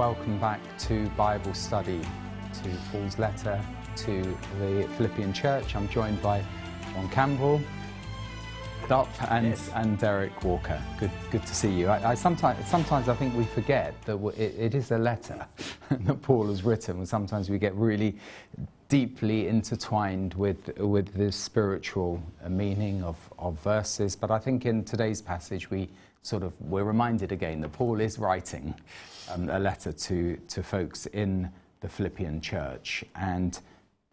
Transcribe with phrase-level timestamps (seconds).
[0.00, 2.00] welcome back to Bible study,
[2.54, 3.62] to Paul's letter
[3.96, 4.22] to
[4.58, 5.76] the Philippian church.
[5.76, 6.42] I'm joined by
[6.94, 7.60] John Campbell,
[8.88, 9.70] Dup, and, Yes.
[9.74, 10.82] and Derek Walker.
[10.98, 11.88] Good, good to see you.
[11.88, 15.46] I, I sometimes, sometimes I think we forget that it, it is a letter
[15.90, 18.16] that Paul has written, and sometimes we get really
[18.88, 24.16] deeply intertwined with, with the spiritual meaning of, of verses.
[24.16, 25.90] But I think in today's passage, we
[26.22, 28.74] sort of we're reminded again that Paul is writing
[29.32, 31.50] um, a letter to, to folks in
[31.80, 33.04] the Philippian church.
[33.14, 33.58] And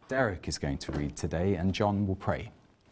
[0.08, 2.52] Derek is going to read today, and John will pray.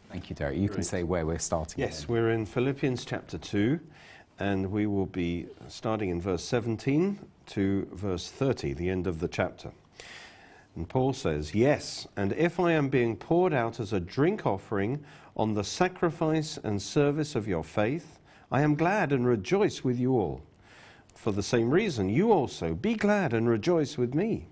[0.09, 0.57] Thank you, Derek.
[0.57, 1.79] You can say where we're starting.
[1.79, 2.13] Yes, again.
[2.13, 3.79] we're in Philippians chapter 2,
[4.39, 9.27] and we will be starting in verse 17 to verse 30, the end of the
[9.27, 9.71] chapter.
[10.75, 15.03] And Paul says, Yes, and if I am being poured out as a drink offering
[15.37, 18.19] on the sacrifice and service of your faith,
[18.51, 20.41] I am glad and rejoice with you all.
[21.25, 24.45] For the same reason, you also be glad and rejoice with me.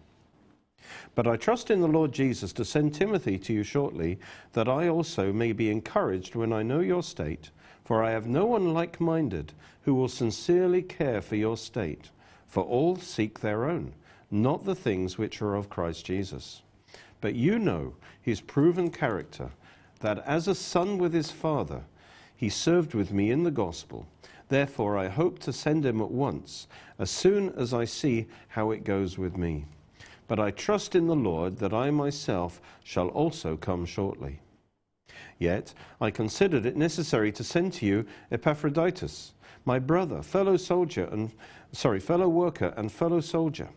[1.14, 4.18] But I trust in the Lord Jesus to send Timothy to you shortly,
[4.54, 7.52] that I also may be encouraged when I know your state.
[7.86, 12.10] For I have no one like minded who will sincerely care for your state.
[12.48, 13.94] For all seek their own,
[14.32, 16.64] not the things which are of Christ Jesus.
[17.22, 19.52] But you know his proven character,
[20.00, 21.84] that as a son with his father,
[22.36, 24.08] he served with me in the gospel.
[24.54, 26.68] Therefore, I hope to send him at once,
[27.00, 29.66] as soon as I see how it goes with me.
[30.28, 34.42] But I trust in the Lord that I myself shall also come shortly.
[35.40, 39.34] Yet I considered it necessary to send to you Epaphroditus,
[39.66, 41.32] my brother, fellow soldier, and
[41.72, 43.70] sorry, fellow worker and fellow soldier,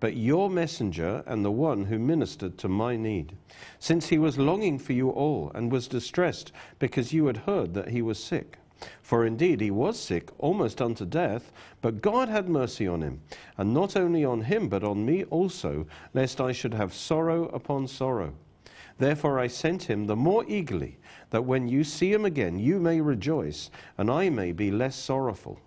[0.00, 3.36] but your messenger and the one who ministered to my need,
[3.78, 7.88] since he was longing for you all and was distressed because you had heard that
[7.88, 8.56] he was sick.
[9.02, 13.20] For indeed he was sick, almost unto death, but God had mercy on him,
[13.56, 17.86] and not only on him, but on me also, lest I should have sorrow upon
[17.86, 18.34] sorrow.
[18.98, 20.98] Therefore I sent him the more eagerly,
[21.30, 25.58] that when you see him again, you may rejoice, and I may be less sorrowful.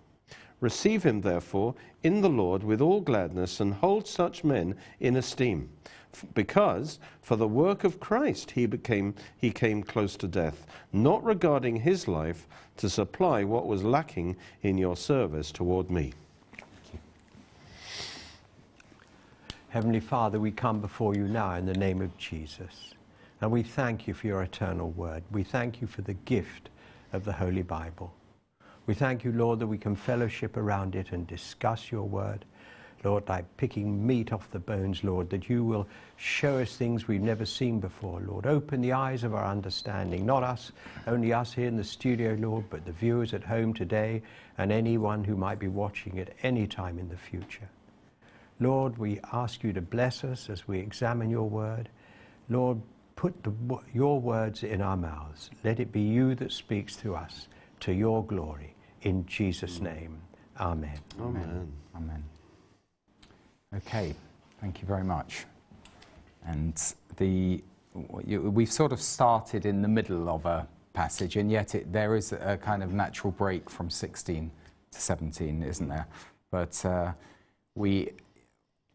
[0.60, 5.68] Receive him, therefore, in the Lord with all gladness, and hold such men in esteem.
[6.34, 11.76] Because for the work of Christ he became he came close to death, not regarding
[11.76, 12.46] his life
[12.78, 16.12] to supply what was lacking in your service toward me.
[19.68, 22.94] Heavenly Father, we come before you now in the name of Jesus.
[23.40, 25.22] And we thank you for your eternal word.
[25.30, 26.70] We thank you for the gift
[27.12, 28.14] of the Holy Bible.
[28.86, 32.44] We thank you, Lord, that we can fellowship around it and discuss your word.
[33.06, 35.86] Lord, like picking meat off the bones, Lord, that you will
[36.16, 38.46] show us things we've never seen before, Lord.
[38.46, 40.72] Open the eyes of our understanding, not us,
[41.06, 44.22] only us here in the studio, Lord, but the viewers at home today
[44.58, 47.68] and anyone who might be watching at any time in the future.
[48.58, 51.88] Lord, we ask you to bless us as we examine your word.
[52.48, 52.82] Lord,
[53.14, 53.52] put the,
[53.94, 55.48] your words in our mouths.
[55.62, 57.46] Let it be you that speaks to us
[57.80, 58.74] to your glory.
[59.02, 60.22] In Jesus' name,
[60.58, 60.98] amen.
[61.20, 61.72] Amen.
[61.94, 62.24] Amen.
[63.76, 64.14] Okay,
[64.60, 65.44] thank you very much.
[66.46, 66.80] And
[67.16, 67.62] the
[68.26, 72.16] you, we've sort of started in the middle of a passage, and yet it, there
[72.16, 74.50] is a kind of natural break from 16
[74.92, 76.06] to 17, isn't there?
[76.50, 77.12] But uh,
[77.74, 78.12] we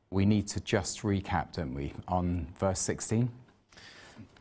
[0.10, 3.30] we need to just recap, don't we, on verse 16?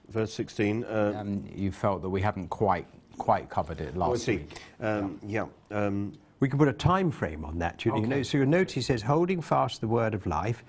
[0.08, 0.84] Verse 16.
[0.84, 2.86] Uh, Um, you felt that we hadn't quite
[3.18, 4.38] quite covered it oh, last see.
[4.38, 4.60] week.
[4.80, 5.46] Um, yeah.
[5.70, 7.84] Um, We can put a time frame on that.
[7.84, 8.08] You, you Okay.
[8.08, 10.64] know, so you'll notice he says, holding fast the word of life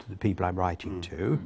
[0.00, 1.40] to the people I'm writing to,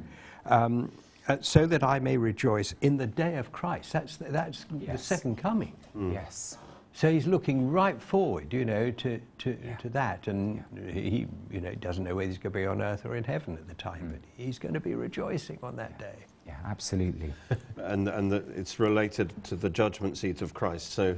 [0.47, 0.91] um,
[1.27, 3.93] uh, so that I may rejoice in the day of Christ.
[3.93, 5.73] That's, that's the second coming.
[6.11, 6.57] Yes.
[6.93, 9.75] So he's looking right forward, you know, to, to, Yeah.
[9.77, 10.27] to that.
[10.27, 13.23] And he, you know, doesn't know whether he's going to be on earth or in
[13.23, 16.15] heaven at the time, but he's going to be rejoicing on that day.
[16.47, 17.31] Yeah, absolutely.
[17.77, 20.93] and and that it's related to the judgment seat of Christ.
[20.93, 21.17] So,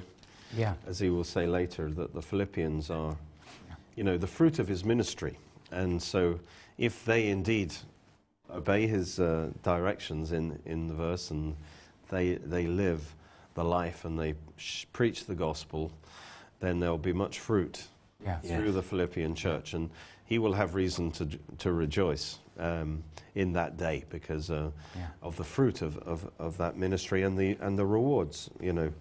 [0.55, 0.73] Yeah.
[0.87, 3.15] as he will say later, that the Philippians are,
[3.95, 5.37] you know, the fruit of his ministry.
[5.71, 6.39] And so,
[6.77, 7.73] if they indeed
[8.49, 11.55] obey his uh, directions in, in the verse and
[12.09, 13.15] they, they live
[13.53, 15.91] the life and they sh- preach the gospel,
[16.59, 17.83] then there'll be much fruit
[18.23, 18.39] Yeah.
[18.41, 19.89] through the Philippian church, and
[20.25, 21.27] he will have reason to,
[21.59, 23.03] to rejoice um,
[23.35, 25.07] in that day because uh, Yeah.
[25.23, 28.91] of the fruit of, of, of that ministry and the, and the rewards, you know,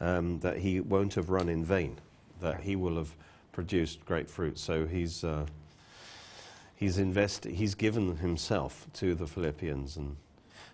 [0.00, 1.98] um, that he won't have run in vain,
[2.40, 3.14] that he will have
[3.52, 4.56] produced great fruit.
[4.58, 5.46] So he's, uh,
[6.76, 9.96] he's, invest- he's given himself to the Philippians.
[9.96, 10.16] And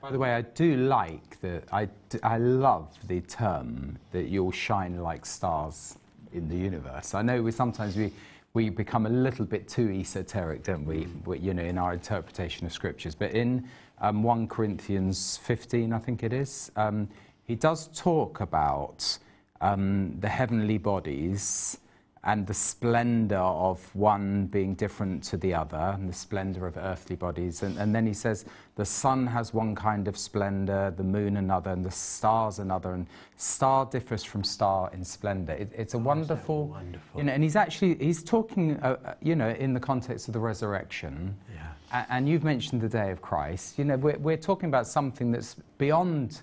[0.02, 5.24] By the way, I do like the, I love the term that you'll shine like
[5.24, 5.96] stars
[6.36, 7.14] in the universe.
[7.14, 8.12] I know we sometimes we,
[8.54, 11.08] we become a little bit too esoteric, don't we?
[11.24, 13.14] we you know, in our interpretation of scriptures.
[13.14, 13.68] But in
[14.00, 17.08] um, 1 Corinthians 15, I think it is, um,
[17.44, 19.18] he does talk about
[19.60, 21.78] um, the heavenly bodies
[22.26, 27.14] and the splendor of one being different to the other, and the splendor of earthly
[27.14, 27.62] bodies.
[27.62, 28.44] And, and, then he says
[28.74, 32.90] the sun has one kind of splendor, the moon another, and the stars another.
[32.94, 33.06] And
[33.36, 35.52] star differs from star in splendor.
[35.52, 37.20] It, it's a Oh, wonderful, wonderful?
[37.20, 37.32] you know.
[37.32, 41.36] And he's actually he's talking, uh, uh, you know, in the context of the resurrection.
[41.54, 41.68] Yeah.
[41.92, 43.78] A- And you've mentioned the day of Christ.
[43.78, 46.42] You know, we're, we're talking about something that's beyond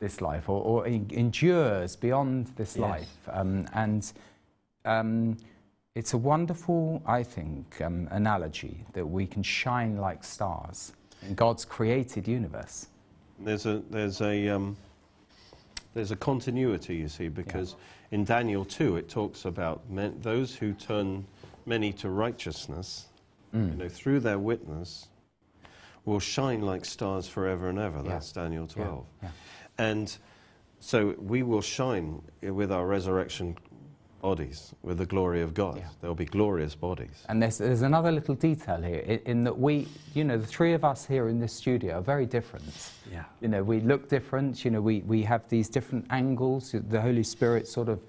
[0.00, 2.80] this life or, or endures beyond this Yes.
[2.80, 3.28] life.
[3.30, 4.12] Um, and
[4.84, 5.36] um,
[5.94, 10.92] it's a wonderful, I think, um, analogy that we can shine like stars
[11.22, 12.86] in God's created universe.
[13.38, 14.76] There's a there's a um,
[15.94, 17.76] there's a continuity, you see, because
[18.12, 21.26] in Daniel 2 it talks about men, those who turn
[21.66, 23.06] many to righteousness,
[23.52, 25.08] you know, through their witness,
[26.04, 27.98] will shine like stars forever and ever.
[27.98, 28.10] Yeah.
[28.10, 29.04] That's Daniel 12.
[29.22, 29.28] Yeah,
[29.78, 30.16] And
[30.78, 33.56] so we will shine with our resurrection
[34.20, 35.78] bodies, with the glory of God.
[35.78, 35.88] Yeah.
[36.00, 37.24] There'll be glorious bodies.
[37.28, 40.72] And there's, there's another little detail here in, in that we, you know, the three
[40.72, 42.92] of us here in this studio are very different.
[43.10, 43.24] Yeah.
[43.40, 46.74] You know, we look different, you know, we, we have these different angles.
[46.88, 48.00] The Holy Spirit sort of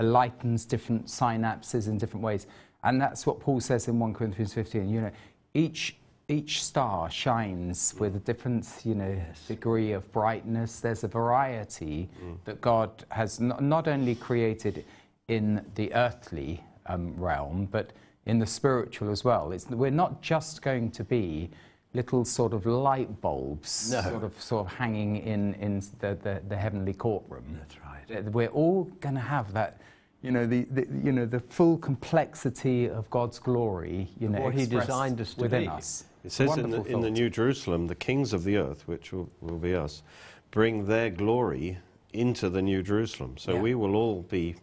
[0.00, 2.46] lightens different synapses in different ways.
[2.84, 4.88] And that's what Paul says in 1 Corinthians 15.
[4.88, 5.10] You know,
[5.54, 5.96] each,
[6.28, 9.46] each star shines with a different, you know, Yes.
[9.48, 10.80] degree of brightness.
[10.80, 12.36] There's a variety mm.
[12.44, 14.84] that God has not, not only created
[15.28, 17.92] in the earthly um, realm, but
[18.26, 19.52] in the spiritual as well.
[19.52, 21.50] It's, we're not just going to be
[21.94, 24.02] little sort of light bulbs No.
[24.02, 27.58] sort of sort of hanging in, in the, the, the heavenly courtroom.
[27.58, 28.24] That's right.
[28.32, 29.80] We're all going to have that,
[30.22, 34.54] you know, the, the, you know, the full complexity of God's glory, you know, What
[34.54, 35.68] he designed us to within be.
[35.68, 36.04] us.
[36.24, 37.10] It says in the, in the.
[37.10, 40.02] New Jerusalem, the kings of the earth, which will, will be us,
[40.50, 41.78] bring their glory
[42.12, 43.36] into the New Jerusalem.
[43.38, 43.60] So Yeah.
[43.60, 44.56] we will all be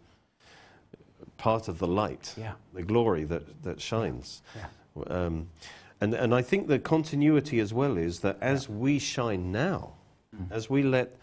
[1.38, 2.54] part of the light, Yeah.
[2.74, 4.42] the glory that, that shines.
[4.56, 5.04] Yeah.
[5.08, 5.50] Um,
[6.02, 9.94] and, and I think the continuity as well is that as we shine now,
[10.36, 10.52] Mm.
[10.52, 11.16] as we let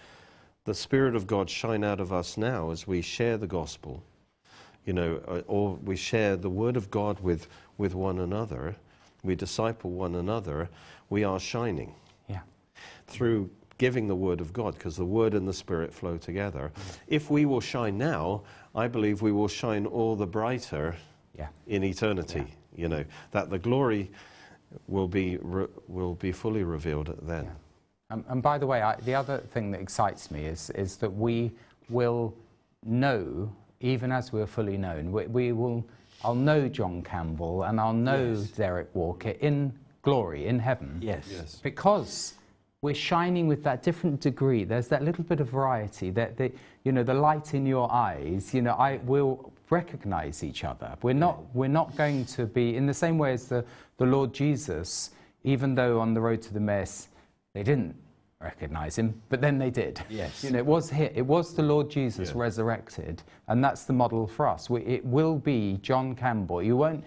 [0.67, 4.05] the Spirit of God shine out of us now, as we share the gospel,
[4.87, 8.77] you know, uh, or we share the Word of God with, with one another,
[9.25, 10.69] we disciple one another,
[11.09, 11.93] we are shining
[12.29, 12.43] Yeah.
[13.09, 16.71] through giving the Word of God, because the Word and the Spirit flow together.
[17.09, 18.43] If we will shine now,
[18.75, 20.97] I believe we will shine all the brighter
[21.37, 21.49] Yeah.
[21.67, 22.45] in eternity.
[22.77, 24.11] You know that the glory
[24.87, 27.45] will be re- will be fully revealed then.
[27.45, 27.51] Yeah.
[28.11, 31.11] Um, and by the way, I, the other thing that excites me is, is that
[31.11, 31.53] we
[31.89, 32.35] will
[32.85, 35.85] know, even as we're fully known, we, we will,
[36.25, 38.49] I'll know John Campbell and I'll know Yes.
[38.51, 40.99] Derek Walker in glory, in heaven.
[41.03, 41.29] Yes.
[41.31, 41.61] Yes.
[41.63, 42.35] Because
[42.83, 44.65] we're shining with that different degree.
[44.65, 46.51] There's that little bit of variety, that the,
[46.85, 50.97] you know, the light in your eyes, you know, I will recognize each other.
[51.03, 53.65] We're not, we're not going to be, in the same way as the,
[53.99, 55.11] the Lord Jesus,
[55.45, 57.09] even though on the road to Emmaus,
[57.53, 57.95] they didn't
[58.41, 60.03] recognize him, but then they did.
[60.09, 60.43] Yes.
[60.43, 62.41] You know, it was here, it was the Lord Jesus Yeah.
[62.41, 64.71] resurrected, and that's the model for us.
[64.71, 66.63] We, it will be John Campbell.
[66.63, 67.05] You won't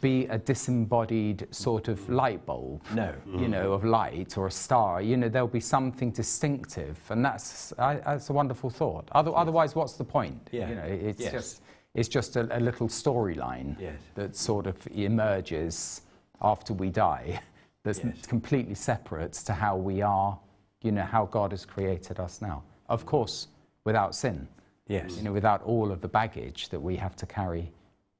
[0.00, 3.12] be a disembodied sort of light bulb No.
[3.26, 5.02] you know, of light or a star.
[5.02, 9.08] You know, there'll be something distinctive, and that's I, that's a wonderful thought.
[9.12, 10.48] Other, Otherwise, what's the point?
[10.52, 10.68] Yeah.
[10.68, 11.32] You know, it's Yes.
[11.32, 11.62] just
[11.94, 13.98] it's just a, a little storyline Yes.
[14.14, 16.02] that sort of emerges
[16.42, 17.40] after we die.
[17.84, 18.26] That's Yes.
[18.26, 20.38] completely separate to how we are.
[20.82, 22.62] You know, how God has created us now.
[22.88, 23.48] Of course,
[23.84, 24.46] without sin.
[24.88, 25.16] Yes.
[25.16, 27.72] You know, without all of the baggage that we have to carry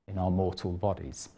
[0.08, 1.28] in our mortal bodies.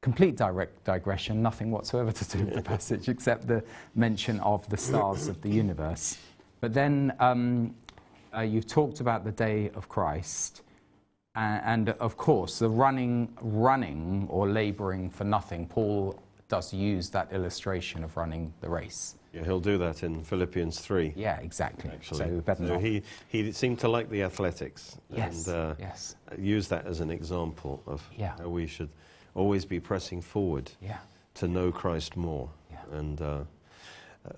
[0.00, 3.64] Complete direct digression, nothing whatsoever to do with the passage except the
[3.96, 6.16] mention of the stars of the universe.
[6.60, 7.74] But then um,
[8.32, 10.62] uh, you've talked about the day of Christ,
[11.34, 15.66] a- and of course, the running, running or laboring for nothing.
[15.66, 19.16] Paul does use that illustration of running the race.
[19.34, 21.12] Yeah, he'll do that in Philippians three.
[21.16, 21.90] Yeah, exactly.
[21.90, 22.82] Actually, so better So not.
[22.82, 27.10] he he seemed to like the athletics yes, and uh, yes, use that as an
[27.10, 28.34] example of Yeah.
[28.38, 28.88] how we should
[29.34, 30.98] always be pressing forward yeah,
[31.34, 32.50] to know Christ more.
[32.70, 32.98] Yeah.
[32.98, 33.40] And, uh,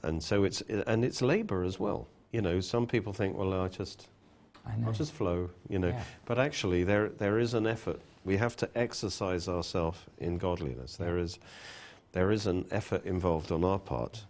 [0.03, 2.07] and so it's, and it's labor as well.
[2.33, 4.09] You know, some people think, well, I just,
[4.67, 4.89] I know.
[4.89, 5.89] I'll just flow, you know.
[5.89, 6.03] Yeah.
[6.27, 8.01] But actually, there, there is an effort.
[8.25, 10.97] We have to exercise ourselves in godliness.
[10.97, 11.39] There is,
[12.13, 14.25] there is an effort involved on our part,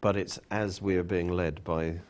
[0.00, 2.00] but it's as we are being led by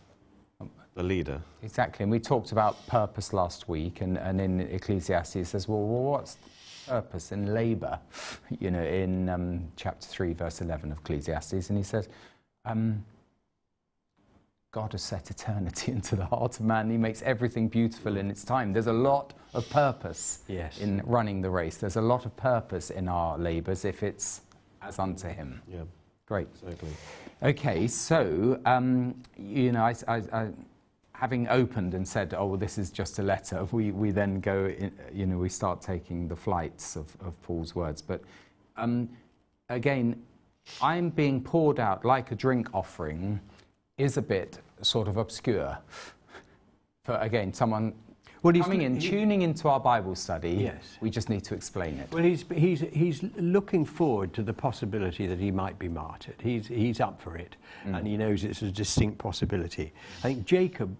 [0.94, 1.42] the leader.
[1.62, 5.82] Exactly, and we talked about purpose last week, and, and in Ecclesiastes it says, well,
[5.82, 6.38] well, what's
[6.90, 7.98] purpose in labour,
[8.60, 11.68] you know, in um, chapter 3, verse 11 of Ecclesiastes.
[11.68, 12.08] And he says,
[12.64, 13.04] um,
[14.70, 16.90] God has set eternity into the heart of man.
[16.90, 18.72] He makes everything beautiful in its time.
[18.72, 20.78] There's a lot of purpose Yes.
[20.78, 21.76] in running the race.
[21.78, 24.42] There's a lot of purpose in our labours if it's
[24.82, 25.62] as unto Him.
[25.66, 25.82] Yeah,
[26.26, 26.48] Great.
[26.62, 26.90] exactly.
[27.42, 30.48] Okay, so, um, you know, I, I, I,
[31.18, 34.66] having opened and said, oh, well, this is just a letter, we, we then go,
[34.66, 38.02] in, you know, we start taking the flights of, of Paul's words.
[38.02, 38.20] But
[38.76, 39.08] um,
[39.70, 40.22] again,
[40.82, 43.40] I'm being poured out like a drink offering
[43.96, 45.78] is a bit sort of obscure.
[47.04, 47.94] For, again, someone
[48.42, 50.98] Well, he's- coming in, he- tuning into our Bible study, Yes.
[51.00, 52.12] we just need to explain it.
[52.12, 56.36] Well, he's, he's, he's looking forward to the possibility that he might be martyred.
[56.42, 57.56] He's, he's up for it,
[57.86, 59.92] and he knows it's a distinct possibility.
[60.18, 60.94] I think Jacob,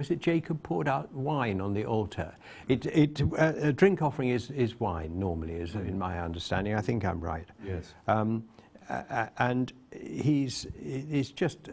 [0.00, 2.34] was it Jacob poured out wine on the altar?
[2.68, 6.74] It, it, uh, a drink offering is, is wine, normally, is, in my understanding.
[6.74, 7.46] I think I'm right.
[7.62, 7.92] Yes.
[8.08, 8.44] Um,
[8.88, 11.72] uh, and he's, it's just uh,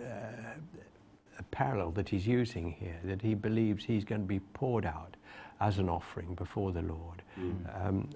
[1.40, 5.16] a parallel that he's using here, that he believes he's going to be poured out
[5.62, 7.22] as an offering before the Lord.
[7.82, 8.10] Um,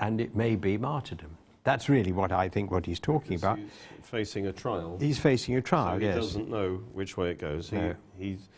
[0.00, 1.36] and it may be martyrdom.
[1.66, 3.58] That's really what I think what he's talking about.
[3.58, 3.68] He's
[4.08, 4.98] facing a trial.
[5.00, 6.14] He's facing a trial, so he yes.
[6.14, 7.68] doesn't know which way it goes.
[7.68, 7.94] He, No.
[8.16, 8.48] he's,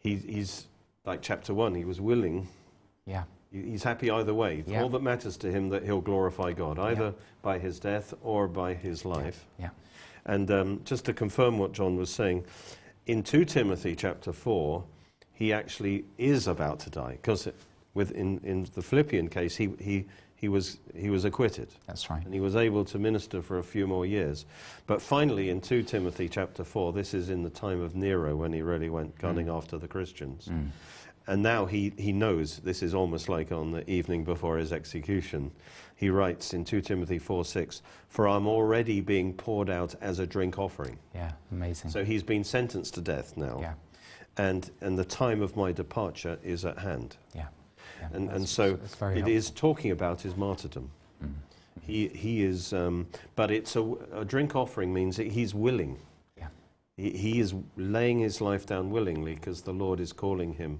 [0.00, 0.66] he, he's
[1.04, 1.72] like chapter one.
[1.76, 2.48] He was willing.
[3.06, 3.22] Yeah.
[3.52, 4.64] He's happy either way.
[4.66, 4.82] Yeah.
[4.82, 7.22] All that matters to him that he'll glorify God, either Yeah.
[7.42, 9.46] by his death or by his life.
[9.56, 9.70] Yeah.
[10.26, 12.44] And um, just to confirm what John was saying,
[13.06, 14.82] in 2 Timothy chapter 4,
[15.32, 17.12] he actually is about to die.
[17.22, 17.46] Because
[17.94, 20.06] in, in the Philippian case, he, he,
[20.40, 21.68] he, was, he was acquitted.
[21.86, 22.24] That's right.
[22.24, 24.46] And he was able to minister for a few more years.
[24.86, 28.52] But finally, in 2 Timothy chapter 4, this is in the time of Nero when
[28.52, 30.46] he really went gunning after the Christians.
[30.46, 30.68] Mm.
[31.26, 35.50] And now he, he knows this is almost like on the evening before his execution.
[35.96, 40.26] He writes in 2 Timothy 4 6, For I'm already being poured out as a
[40.26, 40.98] drink offering.
[41.14, 41.32] Yeah.
[41.50, 41.90] Amazing.
[41.90, 43.58] So he's been sentenced to death now.
[43.60, 43.74] yeah.
[44.36, 47.16] And, and the time of my departure is at hand.
[47.34, 47.48] Yeah.
[48.12, 50.90] And, and so it is talking about his martyrdom.
[51.22, 51.32] Mm.
[51.82, 55.98] He, he is, um, but it's a, a drink offering means that he's willing.
[56.36, 56.48] Yeah.
[56.96, 60.78] He, he is laying his life down willingly because the Lord is calling him.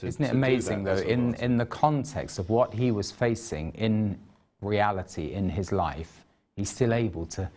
[0.00, 4.18] To, Isn't it amazing, though, in, in the context of what he was facing in
[4.62, 6.24] reality in his life,
[6.56, 7.50] he's still able to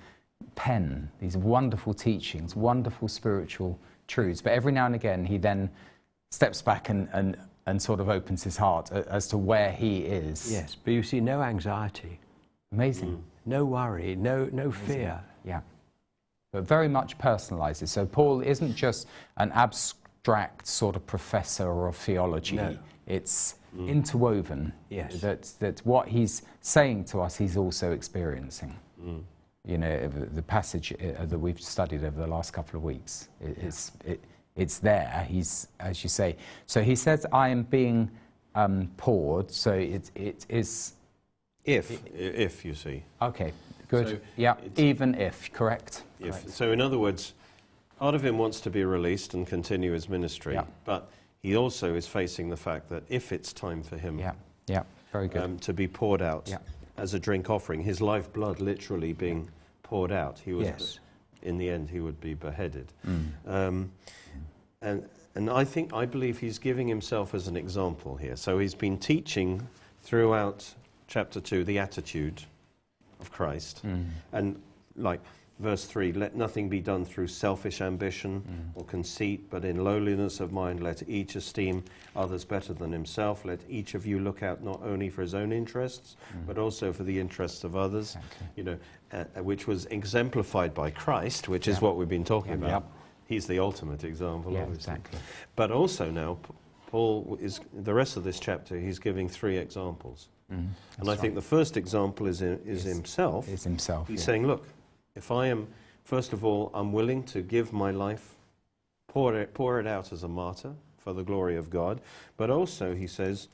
[0.56, 4.42] pen these wonderful teachings, wonderful spiritual truths.
[4.42, 5.70] But every now and again, he then
[6.32, 10.00] steps back and, and, and sort of opens his heart uh, as to where he
[10.00, 10.52] is.
[10.52, 12.20] Yes, but you see, no anxiety,
[12.72, 13.18] Amazing.
[13.18, 13.22] Mm.
[13.46, 15.22] no worry, no, no fear.
[15.44, 15.62] Yeah.
[16.52, 17.90] But very much personalizes.
[17.90, 19.08] So Paul isn't just
[19.38, 22.56] an abstract sort of professor of theology.
[22.56, 22.78] No.
[23.08, 23.88] It's mm.
[23.88, 24.74] interwoven.
[24.90, 25.22] Yes.
[25.22, 28.76] That, that what he's saying to us, he's also experiencing.
[29.04, 29.24] Mm.
[29.68, 33.58] You know, the- passage uh, that we've studied over the last couple of weeks, it,
[33.62, 34.24] it's, it,
[34.56, 35.26] it's there.
[35.30, 36.38] He's, as you say.
[36.66, 38.10] So he says, I am being
[38.56, 39.52] um, poured.
[39.52, 40.94] So it, it is,
[41.66, 43.04] If, i- if you see.
[43.22, 43.52] okay,
[43.90, 44.08] good.
[44.08, 46.04] So yeah, even if, correct?
[46.20, 46.50] If, Correct.
[46.52, 47.34] so, in other words,
[48.00, 50.64] part of him wants to be released and continue his ministry, Yeah.
[50.86, 51.10] but
[51.44, 54.32] he also is facing the fact that if it's time for him Yeah,
[54.68, 55.42] yeah, very good.
[55.44, 56.58] um, to be poured out Yeah.
[56.98, 59.50] as a drink offering, his lifeblood literally being
[59.84, 61.00] poured out, he was, Yes.
[61.46, 62.92] In the end, he would be beheaded.
[63.08, 63.26] Mm.
[63.48, 63.92] Um,
[64.82, 68.36] and, and I think, I believe he's giving himself as an example here.
[68.36, 69.68] So he's been teaching
[70.02, 70.74] throughout
[71.08, 72.42] chapter 2 the attitude
[73.22, 73.82] of Christ.
[73.86, 74.06] Mm.
[74.34, 74.62] And
[74.96, 75.22] like
[75.60, 78.80] verse 3 let nothing be done through selfish ambition Mm.
[78.80, 81.84] or conceit, but in lowliness of mind let each esteem
[82.16, 83.46] others better than himself.
[83.46, 86.48] Let each of you look out not only for his own interests, Mm.
[86.48, 88.16] but also for the interests of others.
[88.16, 88.48] Exactly.
[88.58, 88.78] You know,
[89.42, 92.70] which was exemplified by Christ, which is what we've been talking about.
[92.70, 92.92] Yep.
[93.28, 94.94] He's the ultimate example, Yeah, obviously.
[94.94, 95.20] exactly.
[95.56, 96.54] But also now, P-
[96.88, 98.80] Paul is the rest of this chapter.
[98.80, 100.68] He's giving three examples, Mm,
[101.00, 102.96] and I think the first example is in, is Yes.
[102.96, 103.50] himself.
[103.50, 104.08] is himself.
[104.08, 104.26] He's yeah.
[104.28, 104.68] saying, look,
[105.16, 105.68] if I am,
[106.04, 108.36] first of all, I'm willing to give my life,
[109.08, 112.00] pour it, pour it out as a martyr for the glory of God,
[112.38, 113.48] but also, he says,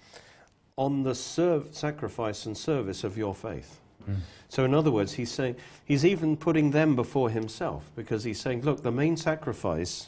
[0.77, 3.79] on the serv- sacrifice and service of your faith.
[4.09, 4.17] Mm.
[4.49, 5.55] So, in other words, he's saying,
[5.85, 10.07] he's even putting them before himself because he's saying, look, the main sacrifice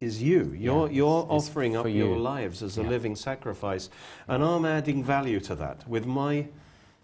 [0.00, 0.54] is you.
[0.56, 2.90] You're, Yeah, you're offering up for your lives as a Yeah.
[2.90, 3.88] living sacrifice,
[4.28, 6.46] and I'm adding value to that with my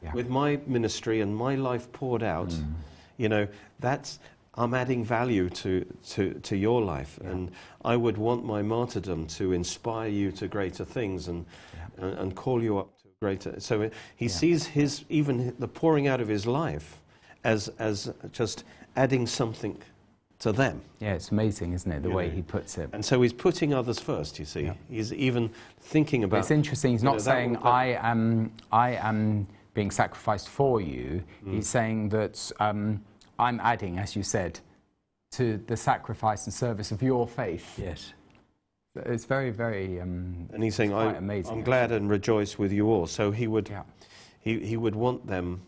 [0.03, 0.13] Yeah.
[0.15, 2.75] with my ministry and my life poured out, Mm.
[3.17, 3.47] you know,
[3.81, 4.19] that's
[4.55, 7.19] I'm adding value to, to, to your life.
[7.25, 7.51] And
[7.85, 11.47] I would want my martyrdom to inspire you to greater things and,
[11.97, 13.55] and, and call you up to greater.
[13.61, 14.31] So he Yeah.
[14.41, 16.89] sees his even the pouring out of his life
[17.45, 18.65] as as just
[18.97, 19.77] adding something
[20.41, 20.77] to them.
[21.01, 22.91] Yeah, it's amazing, isn't it, the You way know, he puts it.
[22.93, 24.65] And so he's putting others first, you see.
[24.65, 24.75] Yeah.
[24.91, 25.51] He's even
[25.81, 26.91] thinking about It's interesting.
[26.93, 31.23] He's not know, saying will- that- I am I am being sacrificed for you.
[31.47, 31.53] Mm.
[31.55, 33.01] He's saying that um,
[33.39, 34.53] I'm adding, as you said,
[35.39, 37.79] to the sacrifice and service of your faith.
[37.79, 38.13] Yes.
[38.95, 40.01] It's very, very.
[40.01, 43.07] Um, and he's saying, quite I, amazing, I'm glad and rejoice with you all.
[43.07, 43.85] So he would, yeah,
[44.41, 45.63] he, he would want them.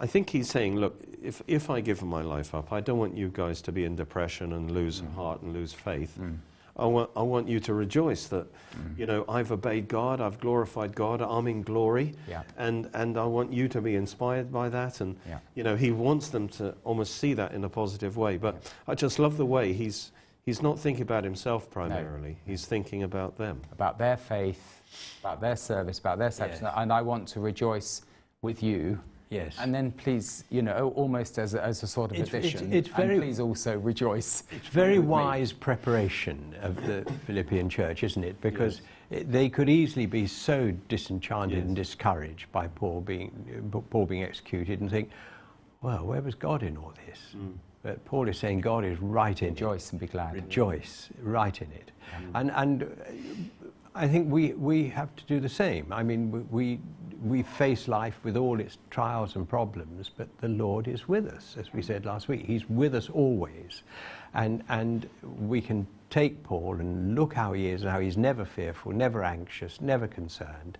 [0.00, 3.16] I think he's saying, look, if, if I give my life up, I don't want
[3.16, 5.14] you guys to be in depression and lose Mm.
[5.14, 6.16] heart and lose faith.
[6.20, 6.38] Mm.
[6.76, 8.96] I want, I want you to rejoice that, Mm.
[8.96, 13.24] you know, I've obeyed God, I've glorified God, I'm in glory, yeah, and, and I
[13.24, 15.00] want you to be inspired by that.
[15.00, 15.40] And, yeah.
[15.56, 18.36] you know, he wants them to almost see that in a positive way.
[18.36, 20.12] But I just love the way he's,
[20.48, 23.60] he's not thinking about himself primarily, he's thinking about them.
[23.70, 24.80] About their faith,
[25.20, 28.00] about their service, about their sacrifice, and I want to rejoice
[28.40, 28.98] with you.
[29.28, 29.56] Yes.
[29.60, 32.72] And then please, you know, almost as a, as a sort of It's- it's- addition,
[32.72, 34.44] it's very- and please also rejoice.
[34.50, 35.12] It's very with me.
[35.12, 38.40] wise preparation of the Philippian church, isn't it?
[38.40, 41.66] Because it, they could easily be so disenchanted Yes.
[41.66, 43.30] and discouraged by Paul being,
[43.90, 45.10] Paul being executed and think,
[45.82, 47.20] well, where was God in all this?
[47.36, 47.52] Mm.
[47.82, 49.50] But Paul is saying God is right in it.
[49.52, 50.34] Rejoice and be glad.
[50.34, 51.92] Rejoice, right in it.
[52.34, 52.86] And, and uh,
[53.94, 55.92] I think we, we have to do the same.
[55.92, 56.80] I mean, we, we,
[57.24, 61.56] we face life with all its trials and problems, but the Lord is with us,
[61.58, 62.44] as we said last week.
[62.46, 63.82] He's with us always.
[64.34, 68.44] And, and we can take Paul and look how he is and how he's never
[68.44, 70.78] fearful, never anxious, never concerned.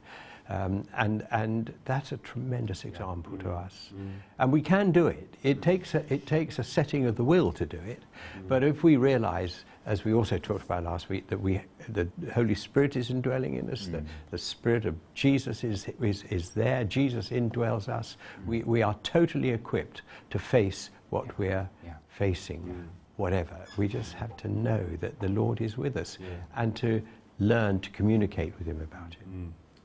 [0.51, 3.67] Um, and, and that's a tremendous example to mm.
[3.67, 3.91] us.
[3.95, 4.13] Mm.
[4.39, 5.35] And we can do it.
[5.43, 8.03] It takes, a, it takes a setting of the will to do it.
[8.39, 8.49] Mm.
[8.49, 12.55] But if we realize, as we also talked about last week, that we, the Holy
[12.55, 17.29] Spirit is indwelling in us, the, the Spirit of Jesus is, is, is there, Jesus
[17.29, 21.95] indwells us, we, we are totally equipped to face what we're Yeah.
[22.09, 23.57] facing, whatever.
[23.77, 26.17] We just have to know that the Lord is with us
[26.57, 27.03] and to
[27.39, 29.27] learn to communicate with Him about it.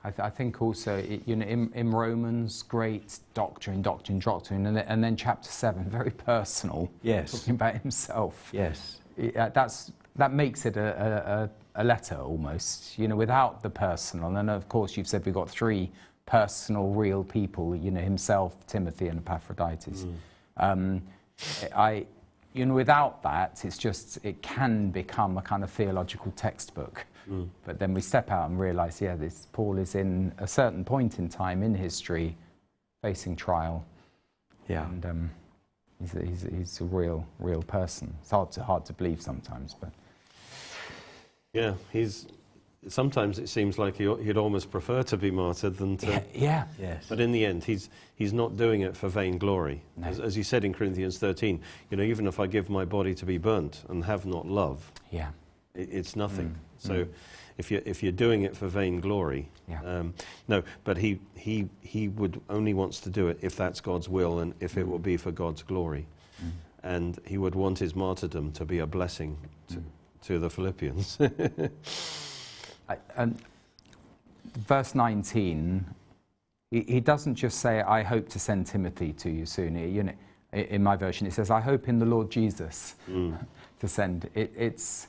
[0.06, 4.66] I, th- I think also, it, you know, in, in Romans, great doctrine, doctrine, doctrine,
[4.66, 7.32] and, then- and then chapter seven, very personal, Yes.
[7.32, 8.50] talking about himself.
[8.52, 9.00] Yes.
[9.18, 14.36] Yeah, that's that makes it a, a, a, letter almost, you know, without the personal.
[14.36, 15.90] And of course, you've said we've got three
[16.26, 20.06] personal, real people, you know, himself, Timothy, and Epaphroditus.
[20.58, 21.02] Um,
[21.76, 22.06] I,
[22.54, 27.06] you know, without that, it's just it can become a kind of theological textbook.
[27.66, 31.20] But then we step out and realise, yeah, this Paul is in a certain point
[31.20, 32.36] in time in history,
[33.02, 33.86] facing trial,
[34.68, 34.86] Yeah.
[34.86, 35.32] and um,
[36.00, 38.14] he's, a, he's, he's a real, real person.
[38.22, 39.92] It's hard to hard to believe sometimes, but.
[41.54, 42.28] Yeah, he's.
[42.90, 46.08] Sometimes it seems like he, he'd almost prefer to be martyred than to.
[46.08, 46.64] Yeah, yeah.
[46.78, 47.06] Yes.
[47.08, 49.82] But in the end, he's, he's not doing it for vainglory.
[49.96, 50.08] No.
[50.08, 53.16] As, as he said in Corinthians 13, you know, even if I give my body
[53.16, 55.30] to be burnt and have not love, yeah,
[55.74, 56.48] it, it's nothing.
[56.48, 57.08] Mm, So
[57.58, 59.82] if, you're, if you're doing it for vainglory, Yeah.
[59.84, 60.14] um,
[60.48, 64.40] no, but he, he, he would only wants to do it if that's God's will
[64.40, 64.90] and if it Mm.
[64.90, 66.06] will be for God's glory.
[66.44, 66.52] Mm.
[66.84, 69.38] And he would want his martyrdom to be a blessing
[69.70, 69.84] to, Mm.
[70.24, 71.18] to the Philippians.
[72.90, 73.40] I, and
[74.68, 75.86] verse 19,
[76.72, 79.78] he, he doesn't just say, I hope to send Timothy to you soon.
[79.78, 80.14] You know,
[80.52, 83.38] in my version, it says, I hope in the Lord Jesus Mm.
[83.80, 84.30] to send.
[84.36, 85.08] It, it's,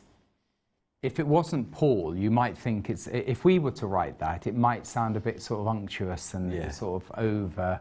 [1.04, 4.56] if it wasn't Paul, you might think it's, if we were to write that, it
[4.56, 6.70] might sound a bit sort of unctuous and Yeah.
[6.70, 7.78] sort of over,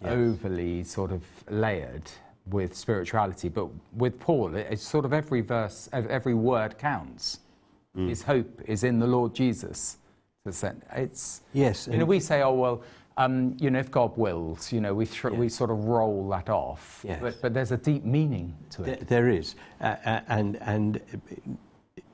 [0.00, 0.10] Yes.
[0.12, 2.10] overly sort of layered
[2.46, 3.50] with spirituality.
[3.50, 7.40] But with Paul, it's sort of every verse, every word counts.
[7.94, 8.08] Mm.
[8.08, 9.98] His hope is in the Lord Jesus.
[10.46, 11.86] It's, Yes.
[11.88, 12.82] you know, we say, oh, well,
[13.18, 15.38] um, you know, if God wills, you know, we, thr Yeah.
[15.38, 17.04] we sort of roll that off.
[17.06, 17.20] Yes.
[17.20, 19.08] But, but there's a deep meaning to There, it.
[19.08, 21.00] there is, uh, uh, and and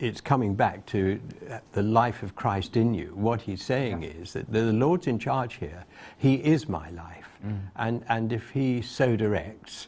[0.01, 3.13] it's coming back to uh, the life of Christ in you.
[3.15, 5.85] What he's saying is that the Lord's in charge here.
[6.17, 7.59] He is my life, Mm.
[7.77, 9.87] and and if He so directs,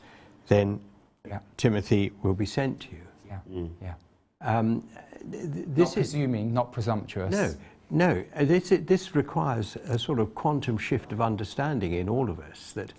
[0.48, 0.80] then
[1.26, 1.40] Yeah.
[1.56, 3.02] Timothy will be sent to you.
[3.28, 3.38] Yeah.
[3.52, 3.70] Mm.
[3.82, 3.94] Yeah.
[4.40, 4.82] Um,
[5.30, 7.30] th- th- Not this is presuming, not presumptuous.
[7.32, 7.54] no,
[7.90, 8.24] no.
[8.34, 12.72] uh, This this requires a sort of quantum shift of understanding in all of us
[12.72, 12.92] that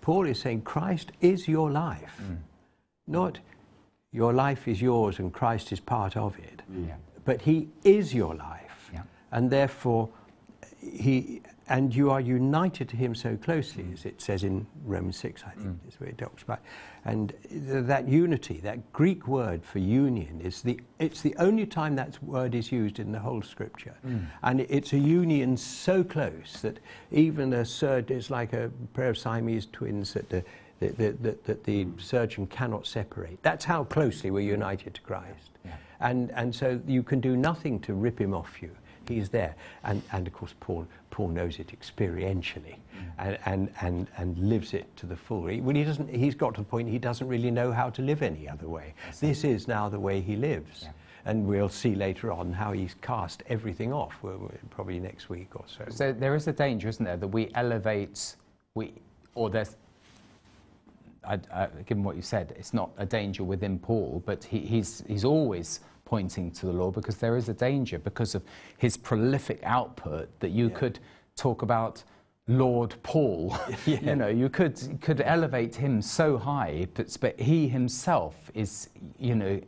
[0.00, 2.36] Paul is saying Christ is your life, Mm.
[3.06, 3.38] not
[4.14, 6.94] your life is yours and Christ is part of it, Yeah.
[7.24, 9.02] but He is your life, Yeah.
[9.32, 10.08] and therefore
[10.80, 15.44] He and you are united to him so closely, as it says in Romans 6,
[15.46, 15.88] I think, mm.
[15.88, 16.60] is where it talks about.
[17.06, 21.96] And th- that unity, that Greek word for union, is the, it's the only time
[21.96, 23.94] that word is used in the whole scripture.
[24.06, 24.26] Mm.
[24.42, 29.16] And it's a union so close that even a surgeon, it's like a pair of
[29.16, 30.44] Siamese twins that the,
[30.98, 33.38] that, that, that the surgeon cannot separate.
[33.42, 35.50] That's how closely we're united to Christ.
[35.64, 35.72] Yeah.
[36.00, 38.70] And, and so you can do nothing to rip him off you.
[39.06, 39.54] He's there.
[39.82, 43.10] And, and of course, Paul, Paul knows it experientially mm.
[43.18, 45.46] and, and, and, and lives it to the full.
[45.46, 48.02] He, well, he doesn't, he's got to the point he doesn't really know how to
[48.02, 48.94] live any other way.
[49.20, 50.84] This is now the way he lives.
[50.84, 50.90] Yeah.
[51.26, 54.14] And we'll see later on how he's cast everything off,
[54.70, 55.84] probably next week or so.
[55.88, 58.36] So there is a danger, isn't there, that we elevate,
[58.74, 58.92] we,
[59.34, 59.76] or there's
[61.26, 65.02] I, uh, given what you said, it's not a danger within Paul, but he, he's,
[65.06, 68.42] he's always pointing to the law because there is a danger because of
[68.78, 70.74] his prolific output that you yeah.
[70.74, 70.98] could
[71.36, 72.02] talk about
[72.46, 73.56] Lord Paul.
[73.86, 74.00] yeah.
[74.00, 79.34] You know, you could could elevate him so high, but, but he himself is, you
[79.34, 79.60] know,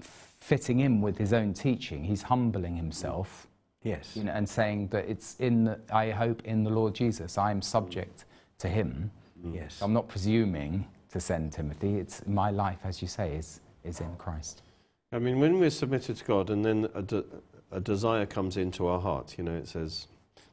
[0.00, 2.04] fitting in with his own teaching.
[2.04, 3.46] He's humbling himself.
[3.82, 4.16] Yes.
[4.16, 7.36] You know, and saying that it's in the, I hope in the Lord Jesus.
[7.36, 8.24] I am subject
[8.58, 9.10] to him.
[9.44, 9.80] Yes.
[9.82, 11.98] I'm not presuming to send Timothy.
[11.98, 14.62] It's my life, as you say, is is in Christ.
[15.12, 17.24] I mean, when we're submitted to God and then a, de-
[17.70, 20.06] a desire comes into our heart, you know, it says,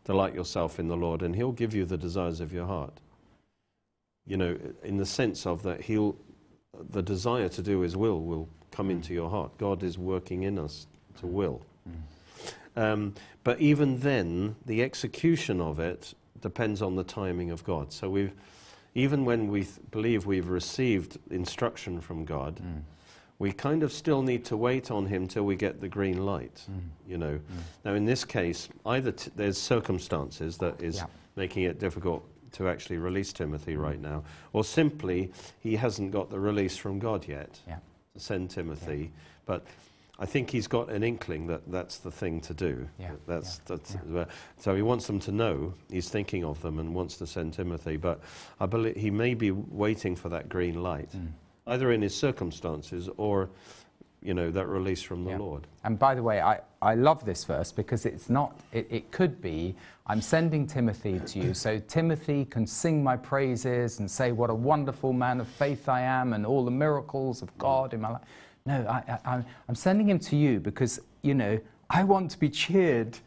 [0.03, 2.99] delight yourself in the Lord and He'll give you the desires of your heart.
[4.25, 6.15] You know, in the sense of that He'll,
[6.89, 8.91] the desire to do His will will come mm.
[8.91, 9.57] into your heart.
[9.57, 10.87] God is working in us
[11.19, 11.61] to will.
[11.87, 12.81] Mm.
[12.81, 17.91] Um, but even then, the execution of it depends on the timing of God.
[17.91, 18.31] So we've,
[18.99, 22.81] even when we th- believe we've received instruction from God, mm
[23.39, 26.61] we kind of still need to wait on him till we get the green light,
[26.69, 26.81] mm.
[27.07, 27.35] you know.
[27.35, 27.61] Mm.
[27.85, 31.05] Now, in this case, either t- there's circumstances that is yeah.
[31.37, 33.81] making it difficult to actually release Timothy mm.
[33.81, 35.31] right now, or simply
[35.61, 37.77] he hasn't got the release from God yet yeah.
[38.13, 39.03] to send Timothy.
[39.03, 39.21] Yeah.
[39.45, 39.65] But
[40.19, 42.87] I think he's got an inkling that that's the thing to do.
[42.99, 43.11] Yeah.
[43.25, 44.25] That's, that's uh,
[44.57, 47.95] so he wants them to know he's thinking of them and wants to send Timothy.
[47.95, 48.19] But
[48.59, 51.09] I believe he may be waiting for that green light.
[51.15, 51.29] Mm
[51.69, 53.49] either in his circumstances or
[54.21, 55.37] you know that release from the yeah.
[55.37, 59.11] lord and by the way I, I love this verse because it's not it, it
[59.11, 59.75] could be
[60.07, 64.55] i'm sending timothy to you so timothy can sing my praises and say what a
[64.55, 68.21] wonderful man of faith i am and all the miracles of god in my life
[68.65, 72.49] no I, I, i'm sending him to you because you know i want to be
[72.49, 73.17] cheered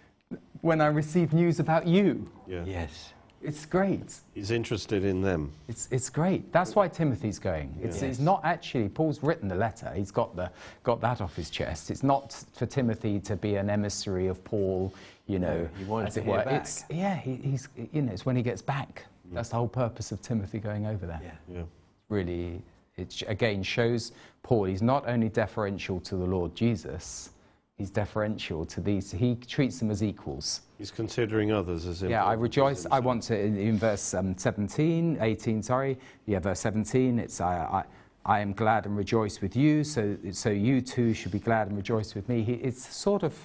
[0.60, 2.64] when i receive news about you yeah.
[2.66, 4.20] yes it's great.
[4.34, 5.52] He's interested in them.
[5.68, 6.52] It's, it's great.
[6.52, 7.76] That's why Timothy's going.
[7.82, 8.02] It's, yes.
[8.02, 9.92] it's not actually, Paul's written the letter.
[9.94, 10.50] He's got, the,
[10.84, 11.90] got that off his chest.
[11.90, 14.94] It's not for Timothy to be an emissary of Paul,
[15.26, 16.44] you know, he wants as it were.
[16.44, 16.62] Back.
[16.62, 19.06] It's, yeah, he, he's, you know, it's when he gets back.
[19.28, 19.34] Mm.
[19.34, 21.20] That's the whole purpose of Timothy going over there.
[21.22, 21.56] Yeah.
[21.56, 21.62] yeah.
[22.08, 22.62] Really,
[22.96, 27.30] it again shows Paul, he's not only deferential to the Lord Jesus,
[27.76, 29.12] he's deferential to these.
[29.12, 30.62] He treats them as equals.
[30.78, 32.86] He's considering others as Yeah, I rejoice.
[32.90, 35.96] I want to, in, in verse um, 17, 18, sorry.
[36.26, 37.84] Yeah, verse 17, it's I,
[38.26, 41.68] I, I am glad and rejoice with you, so, so you too should be glad
[41.68, 42.42] and rejoice with me.
[42.42, 43.36] He, it's sort of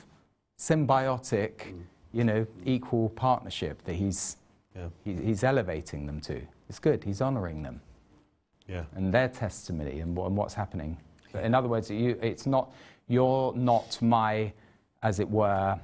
[0.59, 1.81] symbiotic, mm.
[2.11, 4.37] you know, equal partnership that he's,
[4.75, 4.87] yeah.
[5.03, 6.41] he, he's elevating them to.
[6.69, 7.03] It's good.
[7.03, 7.81] He's honoring them.
[8.67, 8.83] Yeah.
[8.95, 10.97] And their testimony and, and what's happening.
[11.41, 12.71] In other words, you, it's not
[13.07, 14.51] you're not my,
[15.01, 15.79] as it were,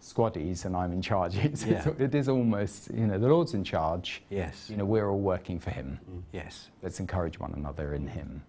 [0.00, 1.36] squaddies and I'm in charge.
[1.44, 1.88] It's, yeah.
[1.98, 4.22] it is almost, you know, the Lord's in charge.
[4.30, 4.68] Yes.
[4.70, 5.98] You know, we're all working for Him.
[6.10, 6.22] Mm.
[6.32, 6.70] Yes.
[6.82, 8.42] Let's encourage one another in Him.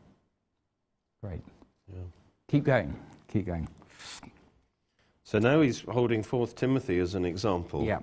[1.23, 1.41] Great.
[1.91, 2.01] Yeah.
[2.47, 2.95] Keep going.
[3.31, 3.67] Keep going.
[5.23, 7.83] So now he's holding forth Timothy as an example.
[7.85, 7.99] Yeah.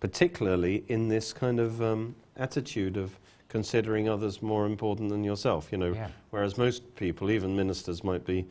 [0.00, 3.18] Particularly in this kind of um, attitude of
[3.50, 5.92] considering others more important than yourself, you know.
[5.92, 6.08] Yeah.
[6.30, 8.46] Whereas most people, even ministers, might be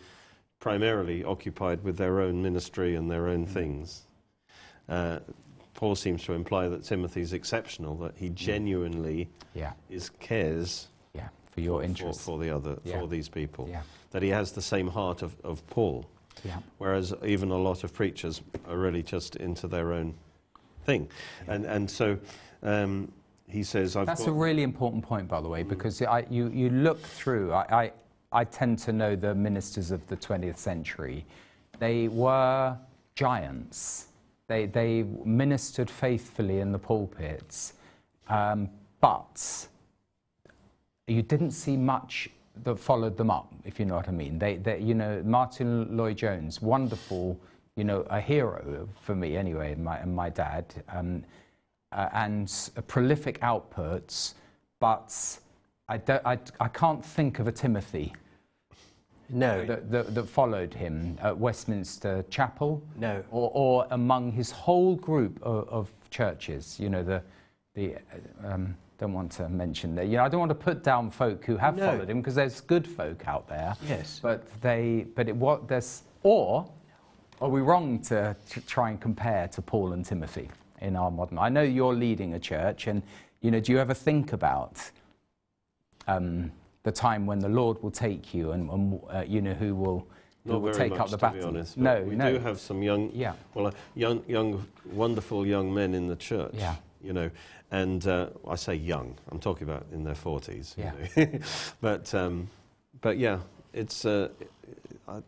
[0.59, 3.49] primarily occupied with their own ministry and their own mm.
[3.49, 4.03] things.
[4.88, 5.19] Uh,
[5.73, 8.35] Paul seems to imply that Timothy's exceptional, that he mm.
[8.35, 9.71] genuinely yeah.
[9.89, 12.99] is cares yeah, for your interest for, for, the other yeah.
[12.99, 13.69] for these people.
[13.71, 13.83] Yeah.
[14.12, 16.05] That he has the same heart of, of Paul.
[16.43, 16.57] Yeah.
[16.77, 20.15] Whereas even a lot of preachers are really just into their own
[20.83, 21.09] thing.
[21.47, 22.17] And, and so
[22.63, 23.12] um,
[23.49, 25.69] he says, I've That's a really important point, by the way, mm.
[25.69, 27.91] because I, you, you look through, I, I
[28.31, 31.25] I tend to know the ministers of the 20th century.
[31.79, 32.77] They were
[33.15, 34.07] giants.
[34.47, 37.73] They, they ministered faithfully in the pulpits,
[38.27, 38.69] um,
[39.01, 39.67] but
[41.07, 42.29] you didn't see much
[42.63, 44.38] that followed them up, if you know what I mean.
[44.38, 47.39] They, they, you know, Martyn Lloyd-Jones, wonderful,
[47.75, 50.65] you know, a hero for me anyway, and my, and my dad.
[50.89, 51.23] Um,
[51.91, 54.34] uh, and s- prolific outputs,
[54.80, 55.39] but
[55.88, 58.13] I, don't, I, I can't think of a Timothy
[59.30, 63.23] No, that, that, that followed him at Westminster Chapel no.
[63.32, 66.80] or, or among his whole group of, of churches.
[66.80, 67.21] You know, the,
[67.75, 70.08] the uh, um, don't want to mention that.
[70.08, 71.86] You know, I don't want to put down folk who have No.
[71.91, 73.75] followed him because there's good folk out there.
[73.88, 74.19] Yes.
[74.21, 76.69] But they, but it what there's or
[77.41, 80.49] are we wrong to, to try and compare to Paul and Timothy
[80.81, 81.37] in our modern?
[81.37, 83.01] I know you're leading a church, and
[83.41, 84.77] you know, do you ever think about
[86.07, 86.51] um,
[86.83, 90.07] the time when the Lord will take you, and, and uh, you know who will
[90.45, 91.39] who will take much, up the to baton?
[91.39, 91.77] be honest.
[91.77, 92.33] no, we no.
[92.33, 96.53] do have some young, yeah, well, uh, young, young, wonderful young men in the church.
[96.53, 96.75] Yeah.
[97.01, 97.31] You know,
[97.71, 99.17] and uh, I say young.
[99.31, 100.77] I'm talking about in their 40s.
[100.77, 101.25] you Yeah.
[101.25, 101.39] know.
[101.81, 102.49] but um,
[102.99, 103.39] but yeah,
[103.73, 104.27] it's uh,
[105.07, 105.21] I,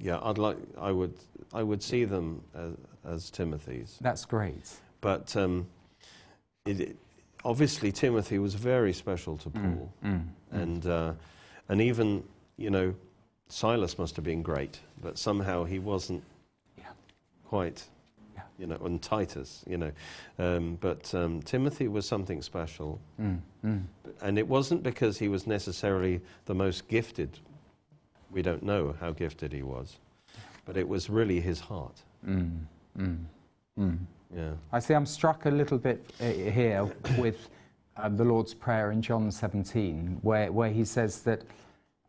[0.00, 0.18] yeah.
[0.22, 0.56] I'd like.
[0.80, 1.14] I would.
[1.54, 2.72] I would see them as,
[3.04, 3.98] as Timothy's.
[4.00, 4.70] that's great.
[5.02, 5.66] But um,
[6.64, 6.96] it, it-
[7.44, 10.22] obviously, Timothy was very special to Paul, Mm, mm.
[10.52, 11.12] and uh,
[11.68, 12.24] and even
[12.56, 12.94] you know,
[13.48, 16.22] Silas must have been great, but somehow he wasn't
[16.78, 16.84] Yeah.
[17.44, 17.82] quite,
[18.34, 18.42] Yeah.
[18.58, 19.92] you know, and Titus, you know,
[20.38, 23.82] um, but um, Timothy was something special, Mm, mm.
[24.22, 27.30] and it wasn't because he was necessarily the most gifted.
[28.30, 29.98] We don't know how gifted he was,
[30.64, 32.02] but it was really his heart.
[32.24, 33.18] Mm, mm,
[33.78, 33.98] mm.
[34.34, 34.52] Yeah.
[34.72, 37.50] I see I'm struck a little bit uh, here with
[37.96, 41.42] um, the Lord's Prayer in John 17, where, where he says that,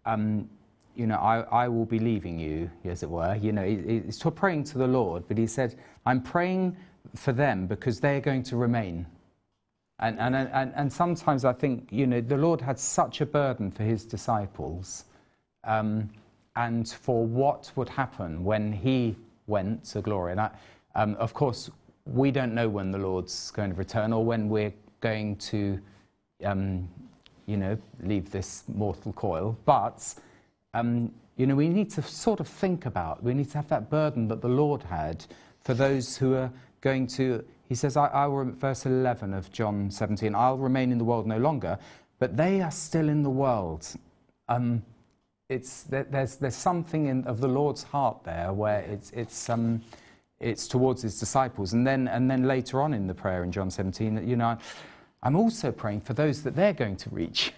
[0.05, 0.49] um,
[0.95, 3.36] you know, I, I will be leaving you, as it were.
[3.36, 6.77] You know, he, he's praying to the Lord, but he said, I'm praying
[7.15, 9.05] for them because they're going to remain.
[9.99, 13.71] And, and, and, and sometimes I think, you know, the Lord had such a burden
[13.71, 15.05] for his disciples
[15.63, 16.09] um,
[16.55, 19.15] and for what would happen when he
[19.47, 20.31] went to glory.
[20.31, 20.51] And I,
[20.95, 21.69] um, of course,
[22.06, 25.80] we don't know when the Lord's going to return or when we're going to,
[26.44, 26.88] um,
[27.46, 29.58] you know, leave this mortal coil.
[29.66, 30.16] But,
[30.74, 33.89] um, you know, we need to sort of think about, we need to have that
[33.89, 35.26] burden that the Lord had
[35.62, 39.89] for those who are going to, he says, I, I will, verse 11 of John
[39.89, 41.78] 17, I'll remain in the world no longer,
[42.20, 43.88] but they are still in the world.
[44.50, 44.84] Um,
[45.48, 49.82] it's, there, there's, there's something in, of the Lord's heart there where it's, it's, um,
[50.43, 51.73] it's towards his disciples.
[51.73, 54.58] And then, and then later on in the prayer in John 17, that, you know,
[55.23, 57.53] I'm also praying for those that they're going to reach,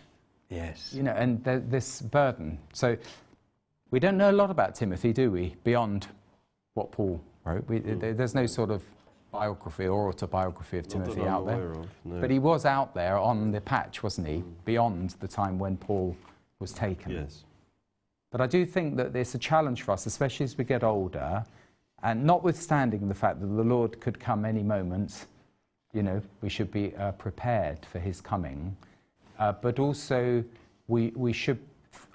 [0.50, 0.93] Yes.
[0.93, 2.60] you know, and th- this burden.
[2.74, 2.95] So
[3.89, 6.08] we don't know a lot about Timothy, do we, beyond
[6.76, 7.67] what Paul wrote?
[7.67, 8.00] We, hmm.
[8.00, 8.84] there, there's no sort of
[9.32, 11.71] biography or autobiography of Not Timothy out there.
[11.71, 12.21] of, no.
[12.21, 14.52] But he was out there on the patch, wasn't he, hmm.
[14.63, 16.15] beyond the time when Paul
[16.60, 17.12] was taken.
[17.12, 17.43] Yes.
[18.32, 21.45] But I do think that it's a challenge for us, especially as we get older,
[22.06, 25.26] and notwithstanding the fact that the Lord could come any moment,
[25.91, 28.78] you know, we should be uh, prepared for his coming.
[29.39, 30.44] Uh, but also,
[30.88, 31.58] we, we should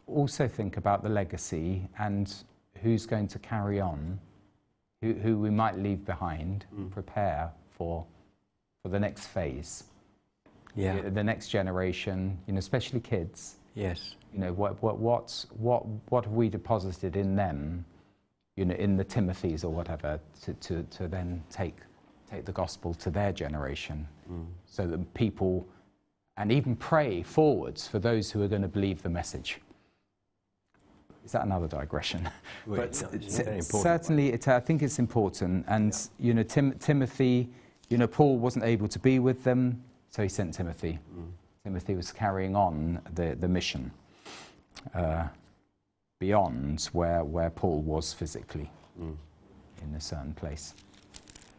[0.07, 2.33] also think about the legacy and
[2.83, 4.19] who's going to carry on,
[5.03, 6.89] who, who we might leave behind, Mm.
[6.93, 8.07] prepare for,
[8.83, 9.85] for the next phase,
[10.77, 11.01] Yeah.
[11.03, 13.57] the, the next generation, you know, especially kids.
[13.75, 14.15] Yes.
[14.33, 17.85] You know, what, what, what's, what, what have we deposited in them,
[18.61, 21.77] you know, in the Timothys or whatever, to, to, to then take,
[22.31, 24.47] take the gospel to their generation Mm.
[24.65, 25.67] so that people,
[26.37, 29.59] and even pray forwards for those who are going to believe the message.
[31.25, 32.29] Is that another digression?
[32.67, 35.65] Well, but no, it's it's- a very important certainly, it, I think it's important.
[35.67, 37.49] And, you know, Tim, Timothy,
[37.89, 41.01] you know, Paul wasn't able to be with them, so he sent Timothy.
[41.19, 41.25] Mm.
[41.65, 43.91] Timothy was carrying on the, the mission
[44.95, 45.25] uh,
[46.21, 49.17] beyond where, where Paul was physically Mm.
[49.83, 50.75] in a certain place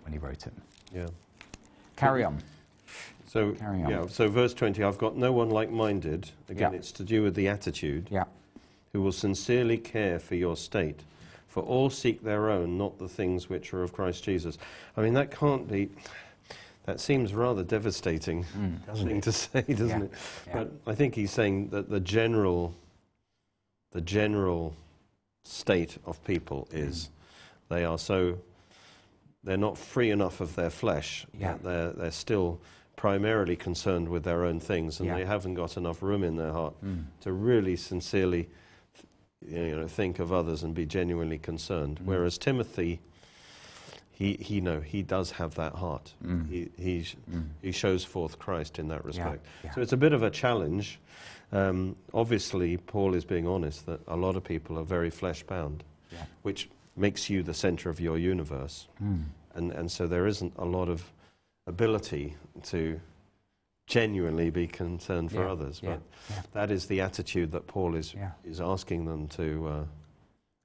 [0.04, 0.54] when he wrote it.
[0.94, 1.08] Yeah.
[1.96, 2.38] Carry on.
[3.28, 3.90] So, Carry on.
[3.90, 6.30] yeah, so verse 20, I've got no one like minded.
[6.50, 6.78] Again, Yeah.
[6.78, 8.26] it's to do with the attitude, Yeah.
[8.94, 11.00] who will sincerely care for your state.
[11.48, 14.58] For all seek their own, not the things which are of Christ Jesus.
[14.96, 15.90] I mean, that can't be,
[16.86, 18.86] that seems rather devastating Mm.
[18.86, 19.24] Doesn't thing it?
[19.24, 20.04] to say, doesn't Yeah.
[20.06, 20.12] it?
[20.54, 22.76] But I think he's saying that the general,
[23.92, 24.74] the general
[25.44, 27.10] state of people is
[27.70, 28.38] they are so,
[29.44, 31.26] they're not free enough of their flesh.
[31.38, 31.54] Yeah.
[31.54, 32.60] that They're, they're still
[32.96, 35.16] primarily concerned with their own things and Yeah.
[35.18, 37.06] they haven't got enough room in their heart Mm.
[37.22, 38.50] to really sincerely
[39.46, 42.00] you know, think of others and be genuinely concerned.
[42.00, 42.06] Mm.
[42.06, 43.00] Whereas Timothy,
[44.12, 46.14] he, he, know, he does have that heart.
[46.24, 46.48] Mm.
[46.48, 47.00] He, he,
[47.32, 47.48] Mm.
[47.64, 49.46] he shows forth Christ in that Yeah, respect.
[49.64, 49.72] yeah.
[49.72, 51.00] So it's a bit of a challenge.
[51.52, 55.84] Um, obviously, Paul is being honest that a lot of people are very flesh bound,
[56.12, 56.26] Yeah.
[56.44, 58.88] which makes you the center of your universe.
[59.04, 59.24] Mm.
[59.56, 61.12] And, and so there isn't a lot of
[61.68, 63.00] ability to
[63.88, 65.82] genuinely be concerned for Yeah, others.
[65.84, 66.42] yeah, But yeah.
[66.54, 69.68] that is the attitude that Paul is, is asking them to.
[69.68, 69.84] Uh,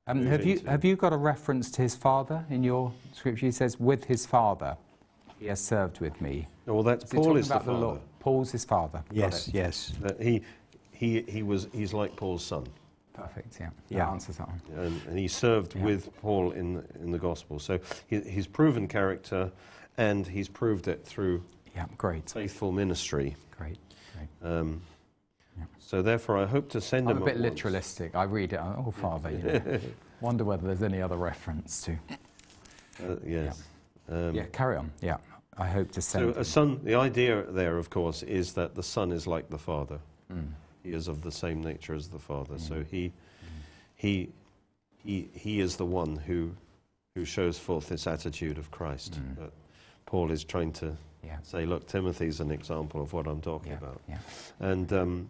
[0.09, 3.47] Um, have you have you got a reference to his father in your scripture?
[3.47, 4.77] He says, "With his father,
[5.41, 7.73] he has served with me." well, that's Is Paul is the father.
[7.73, 8.01] Lord?
[8.21, 9.03] Paul's his father.
[9.11, 9.93] Yes, yes.
[10.01, 10.43] That he,
[10.97, 12.67] he, he was, he's like Paul's son.
[13.13, 13.59] Perfect.
[13.61, 13.71] Yeah.
[13.89, 13.99] Yeah.
[14.07, 14.61] That answers that one.
[14.77, 15.85] and, and he served Yeah.
[15.85, 17.59] with Paul in in the gospel.
[17.59, 17.79] So
[18.09, 19.51] he, he's proven character,
[19.97, 21.43] and he's proved it through
[21.75, 21.87] Yeah.
[21.97, 22.29] Great.
[22.31, 23.37] faithful ministry.
[23.57, 23.79] Great.
[24.15, 24.51] Great.
[24.51, 24.81] Um,
[25.59, 25.65] Yeah.
[25.79, 27.61] So therefore, I hope to send I'm him a bit at once.
[27.63, 28.15] literalistic.
[28.15, 28.61] I read it.
[28.61, 29.31] Oh, Father.
[29.31, 29.81] You know.
[30.21, 31.93] Wonder whether there's any other reference to.
[33.03, 33.63] Uh, yes.
[34.11, 34.45] Um, yeah.
[34.53, 34.91] Carry on.
[35.01, 35.17] Yeah.
[35.59, 36.25] I hope to send.
[36.25, 36.37] So send.
[36.41, 36.81] a son.
[36.85, 39.99] The idea there, of course, is that the son is like the father.
[40.31, 40.49] Mm.
[40.87, 42.59] He is of the same nature as the father.
[42.59, 42.87] So Mm.
[42.89, 43.13] he,
[43.97, 44.29] he,
[45.05, 46.53] he, he is the one who,
[47.17, 49.15] who shows forth this attitude of Christ.
[49.21, 49.37] Mm.
[49.37, 49.53] But
[50.07, 51.39] Paul is trying to Yeah.
[51.43, 53.79] say, look, Timothy's an example of what I'm talking Yeah.
[53.79, 54.01] about.
[54.09, 54.19] Yeah.
[54.61, 55.29] And um,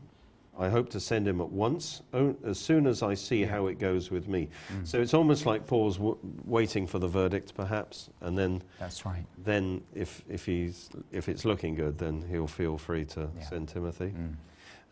[0.59, 3.79] I hope to send him at once, o- as soon as I see how it
[3.79, 4.49] goes with me.
[4.71, 4.87] Mm.
[4.87, 9.25] So it's almost like Paul's w- waiting for the verdict, perhaps, and then, That's right.
[9.43, 14.13] then if, if, he's, if it's looking good, then he'll feel free to send Timothy.
[14.17, 14.35] Mm.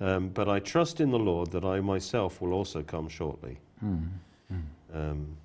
[0.01, 3.59] Um, but I trust in the Lord that I myself will also come shortly.
[3.85, 4.09] Mm.
[4.53, 4.63] Mm.
[4.93, 5.37] Um,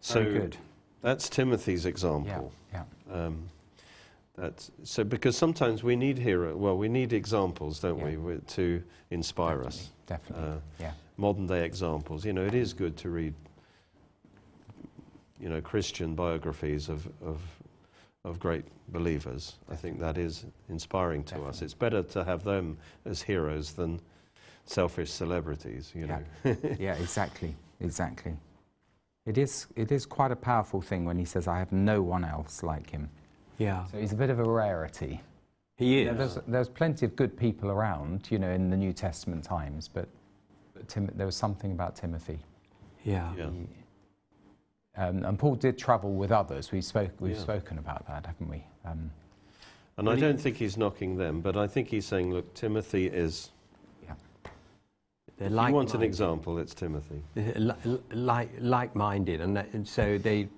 [0.00, 0.56] so Very good.
[1.02, 2.52] that's Timothy's example.
[2.72, 2.84] Yeah.
[3.12, 3.48] Um,
[4.36, 8.16] that's, so because sometimes we need hero, well, we need examples, don't Yeah.
[8.16, 9.90] we, to inspire us.
[10.06, 10.48] Definitely.
[10.48, 10.92] Uh, yeah.
[11.16, 12.24] modern day examples.
[12.24, 13.34] You know, it is good to read,
[15.40, 17.40] you know, Christian biographies of, of,
[18.24, 19.56] of great believers.
[19.70, 21.62] I think that is inspiring to us.
[21.62, 24.00] It's better to have them as heroes than
[24.64, 26.20] selfish celebrities, you Yeah.
[26.44, 26.56] know.
[26.78, 28.36] yeah, exactly, exactly.
[29.26, 32.24] It is, it is quite a powerful thing when he says, I have no one
[32.24, 33.08] else like him.
[33.58, 33.86] Yeah.
[33.86, 35.20] So he's a bit of a rarity.
[35.76, 36.18] He Yeah, is.
[36.18, 40.08] there's, there's plenty of good people around, you know, in the New Testament times, but,
[40.74, 42.38] but Tim, there was something about Timothy.
[43.04, 43.32] Yeah.
[43.36, 43.50] Yeah.
[44.98, 46.72] He- um, and Paul did travel with others.
[46.72, 47.42] We spoke, we've Yeah.
[47.42, 48.64] spoken about that, haven't we?
[48.84, 49.10] Um,
[49.96, 50.20] And I Really?
[50.28, 53.50] don't think he's knocking them, but I think he's saying, look, Timothy is.
[54.06, 54.14] yeah.
[55.38, 57.20] They're If you want an example, it's Timothy.
[57.34, 60.48] Li- li- like like-minded, and, that, and so they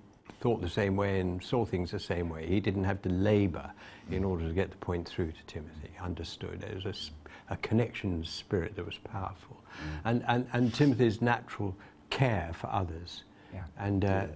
[0.41, 2.45] thought the same way and saw things the same way.
[2.45, 3.71] He didn't have to labour
[4.11, 5.89] in order to get the point through to Timothy.
[5.99, 6.61] Understood.
[6.61, 7.09] There was
[7.49, 9.57] a connection spirit that was powerful,
[10.05, 11.75] and, and and Timothy's natural
[12.11, 13.23] care for others,
[13.53, 13.63] Yeah.
[13.79, 14.27] and uh,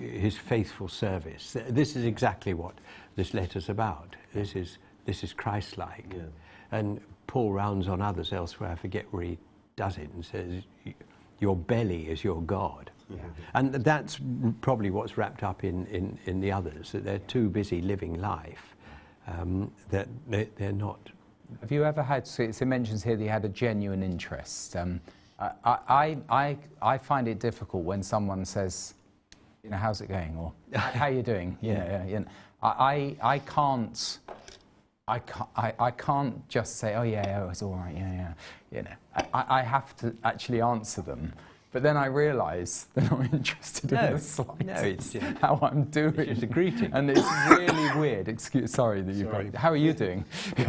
[0.00, 1.56] his faithful service.
[1.68, 2.74] This is exactly what
[3.16, 4.16] this letter's about.
[4.32, 6.06] This is this is Christ-like.
[6.14, 6.22] Yeah.
[6.72, 8.70] And Paul rounds on others elsewhere.
[8.70, 9.38] I forget where he
[9.76, 10.62] does it and says,
[11.40, 12.90] "Your belly is your God."
[13.54, 14.18] And that's
[14.60, 18.74] probably what's wrapped up in, in, in the others, that they're too busy living life,
[19.26, 21.10] um, that they, they're not.
[21.60, 24.74] Have you ever had, so it mentions here that you had a genuine interest.
[24.74, 25.00] Um,
[25.38, 28.94] I, I, I, I find it difficult when someone says,
[29.62, 30.36] you know, how's it going?
[30.36, 31.58] Or how are you doing?
[31.60, 32.26] You know, yeah, you know,
[32.62, 34.18] I, I, I can't,
[35.08, 38.32] I can't, I, I can't just say, oh yeah, yeah, it's all right, yeah, yeah.
[38.70, 41.32] You know, I, I have to actually answer them.
[41.74, 45.82] But then I realise they're not interested in the slightest no, it's just- how I'm
[45.86, 46.14] doing.
[46.14, 46.88] just a greeting.
[46.92, 48.28] And it's really weird.
[48.28, 49.46] Excuse, sorry that you've Sorry.
[49.46, 49.60] got.
[49.60, 50.24] How are you doing?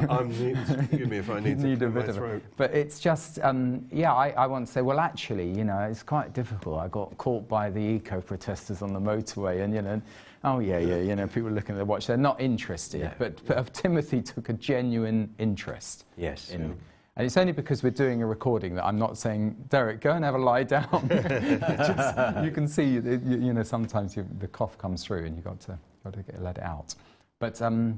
[0.10, 0.34] I'm,
[0.90, 2.36] forgive me if I need, need to a bit my of throat.
[2.38, 2.54] it.
[2.58, 6.02] But it's just, um, yeah, I, I want to say, well, actually, you know, it's
[6.02, 6.80] quite difficult.
[6.80, 10.02] I got caught by the eco protesters on the motorway, and, you know,
[10.44, 13.02] oh, yeah, yeah, you know, people looking at their watch, they're not interested.
[13.02, 13.14] Yeah.
[13.20, 16.50] But, but Timothy took a genuine interest Yes.
[16.50, 16.76] in.
[17.18, 20.26] And it's only because we're doing a recording that I'm not saying, Derek, go and
[20.26, 21.08] have a lie down.
[21.10, 25.46] Just- you can see, you, you know, sometimes you, the cough comes through and you've
[25.46, 26.94] got to, got to get, let it out.
[27.40, 27.98] But um,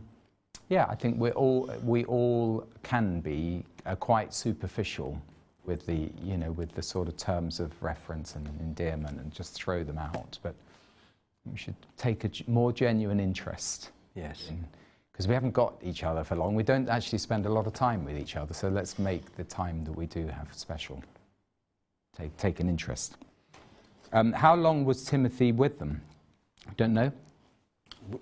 [0.70, 5.20] yeah, I think we're all, we all can be uh, quite superficial
[5.66, 9.54] with the, you know, with the sort of terms of reference and endearment and just
[9.54, 10.38] throw them out.
[10.44, 10.54] But
[11.52, 14.52] we should take a more genuine interest Yes.
[15.18, 16.54] Because we haven't got each other for long.
[16.54, 19.44] We don't actually spend a lot of time with each other, so let's make the
[19.44, 21.04] time that we do have special.
[22.16, 23.18] Take, take an interest.
[24.14, 26.02] Um, how long was Timothy with them?
[26.70, 27.12] I don't know.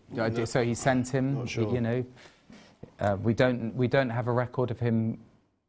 [0.10, 0.46] No.
[0.46, 1.46] So he sent him.
[1.46, 1.70] Sure.
[1.74, 2.06] You know,
[3.02, 5.20] uh, we don't we don't have a record of him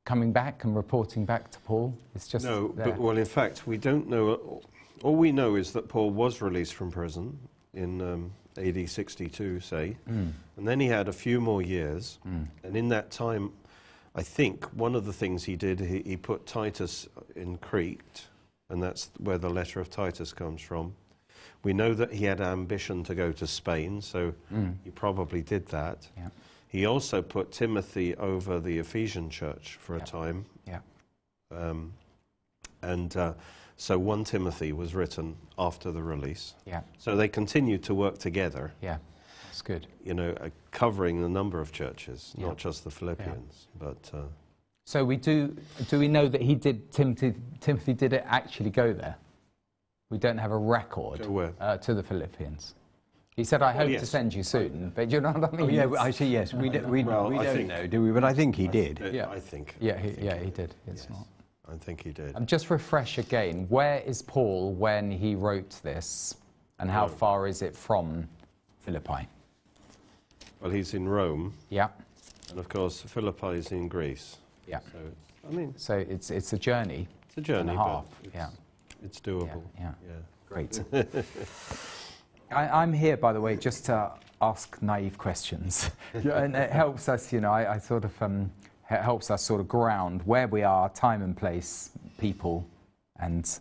[0.05, 1.93] coming back and reporting back to Paul.
[2.15, 2.87] It's just no, there.
[2.87, 4.63] but well, in fact, we don't know.
[5.03, 7.37] All we know is that Paul was released from prison
[7.75, 12.19] in um, AD 62, say, Mm, and then he had a few more years.
[12.27, 13.53] mm, And in that time,
[14.15, 18.27] I think one of the things he did, he, he put Titus in Crete,
[18.71, 20.95] and that's where the letter of Titus comes from.
[21.63, 24.33] We know that he had ambition to go to Spain, so
[24.85, 26.09] he probably did that.
[26.17, 26.29] Yeah.
[26.69, 30.45] He also put Timothy over the Ephesian church for a time.
[30.67, 30.81] Yeah.
[31.55, 31.93] Um,
[32.83, 33.35] and uh,
[33.77, 36.55] so 1 Timothy was written after the release.
[36.67, 36.81] Yeah.
[36.99, 38.99] So they continued to work together, Yeah.
[39.47, 39.87] That's good.
[40.05, 42.47] you know, uh, covering a number of churches, Yeah.
[42.47, 43.69] not just the Philippians.
[43.79, 44.23] But uh,
[44.85, 45.57] So we do.
[45.89, 46.93] Do we know that he did?
[46.93, 47.35] Timothy.
[47.61, 49.17] Timothy did it actually go there.
[50.11, 51.53] We don't have a record Go where?
[51.61, 52.75] uh, to the Philippians.
[53.35, 54.09] He said, "I hope to yes.
[54.09, 55.67] send you soon," but you know what I mean?
[55.67, 56.55] Oh, yeah, It's- I see, yes.
[56.55, 58.11] We, do, we, well, we don't think- know, do we?
[58.13, 59.03] But I think he did.
[59.03, 59.29] uh, Yeah.
[59.29, 59.75] I think.
[59.81, 60.75] yeah, I he, think yeah, he did.
[60.87, 61.11] It's yes.
[61.11, 61.27] not.
[61.73, 62.35] I think he did.
[62.37, 63.67] Um, just refresh again.
[63.69, 66.37] Where is Paul when he wrote this,
[66.79, 67.17] and how Rome.
[67.17, 68.29] far is it from
[68.81, 69.29] Philippi?
[70.61, 71.89] Well, he's in Rome, Yeah,
[72.51, 74.39] and of course, Philippi is in Greece.
[74.67, 74.81] yeah.
[74.93, 74.99] So,
[75.49, 77.09] I mean, So it's it's a journey.
[77.29, 78.07] it's a journey, and a half.
[78.23, 78.49] it's, Yeah,
[79.05, 79.63] it's doable.
[79.79, 79.93] yeah.
[80.07, 80.13] yeah.
[80.49, 80.81] great.
[82.53, 87.33] I, I'm here, by the way, just to ask naive questions, and it helps us.
[87.33, 88.51] You know, I, I sort of um,
[88.91, 92.67] it helps us sort of ground where we are, time and place, people,
[93.19, 93.59] and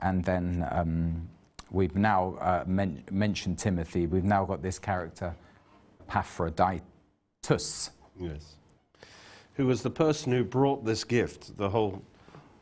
[0.00, 1.28] and then um,
[1.70, 4.06] we've now uh, men- mentioned Timothy.
[4.06, 5.34] We've now got this character,
[6.08, 7.90] Epaphroditus.
[8.18, 8.54] Yes.
[9.54, 11.56] Who was the person who brought this gift?
[11.56, 12.02] The whole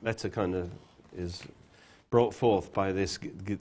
[0.03, 0.71] letter kind of
[1.17, 1.43] is
[2.11, 3.59] brought forth by this g- g-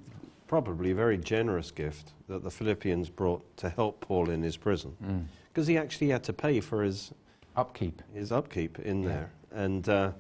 [0.48, 5.28] probably very generous gift that the Philippians brought to help Paul in his prison.
[5.52, 7.12] Because he actually had to pay for his,
[7.56, 8.02] Upkeep.
[8.14, 9.30] his upkeep in there.
[9.52, 10.12] And uh,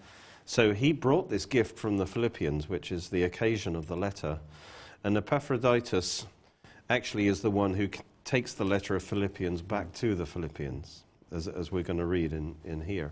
[0.45, 4.39] so he brought this gift from the Philippians, which is the occasion of the letter.
[5.03, 6.25] And Epaphroditus
[6.89, 7.89] actually is the one who
[8.23, 12.33] takes the letter of Philippians back to the Philippians, as, as we're going to read
[12.33, 13.11] in, in here.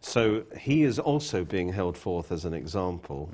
[0.00, 3.30] So he is also being held forth as an example.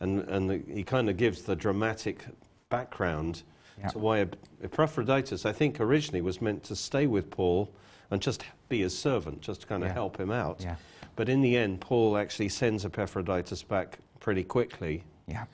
[0.00, 2.24] And, and the, he kind of gives the dramatic
[2.68, 3.42] background
[3.78, 3.88] Yeah.
[3.88, 4.26] to why
[4.62, 7.68] Epaphroditus, I think, originally was meant to stay with Paul
[8.10, 9.94] and just be his servant, just to kind of Yeah.
[9.94, 10.60] help him out.
[10.60, 10.76] Yeah.
[11.16, 15.46] But in the end, Paul actually sends Epaphroditus back pretty quickly Yeah.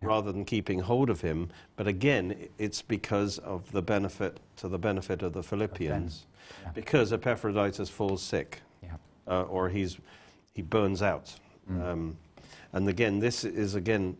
[0.00, 1.50] rather than keeping hold of him.
[1.76, 6.26] But again, it's because of the benefit to the benefit of the Philippians.
[6.74, 8.96] Because Epaphroditus falls sick Yeah.
[9.26, 9.98] uh, or he's,
[10.54, 11.34] he burns out.
[11.70, 11.82] Mm.
[11.84, 12.16] Um,
[12.72, 14.16] and again, this is again,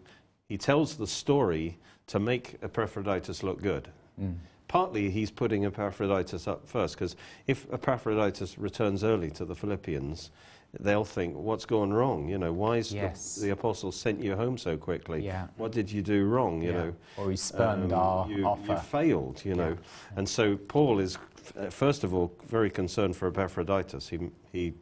[0.49, 1.79] he tells the story
[2.09, 3.89] to make Epaphroditus look good.
[4.21, 4.35] Mm.
[4.67, 7.17] Partly he's putting Epaphroditus up first because
[7.47, 10.31] if Epaphroditus returns early to the Philippians,
[10.79, 12.29] they'll think, what's gone wrong?
[12.29, 13.37] You know, why is Yes.
[13.37, 15.25] the, the apostle sent you home so quickly?
[15.25, 15.47] Yeah.
[15.57, 16.61] What did you do wrong?
[16.61, 16.77] You Yeah.
[16.85, 18.73] know, Or he spurned um, our you, offer.
[18.73, 19.79] You failed, you know.
[20.17, 21.17] And so Paul is,
[21.59, 24.07] uh, first of all, very concerned for Epaphroditus.
[24.11, 24.19] He,
[24.53, 24.75] he,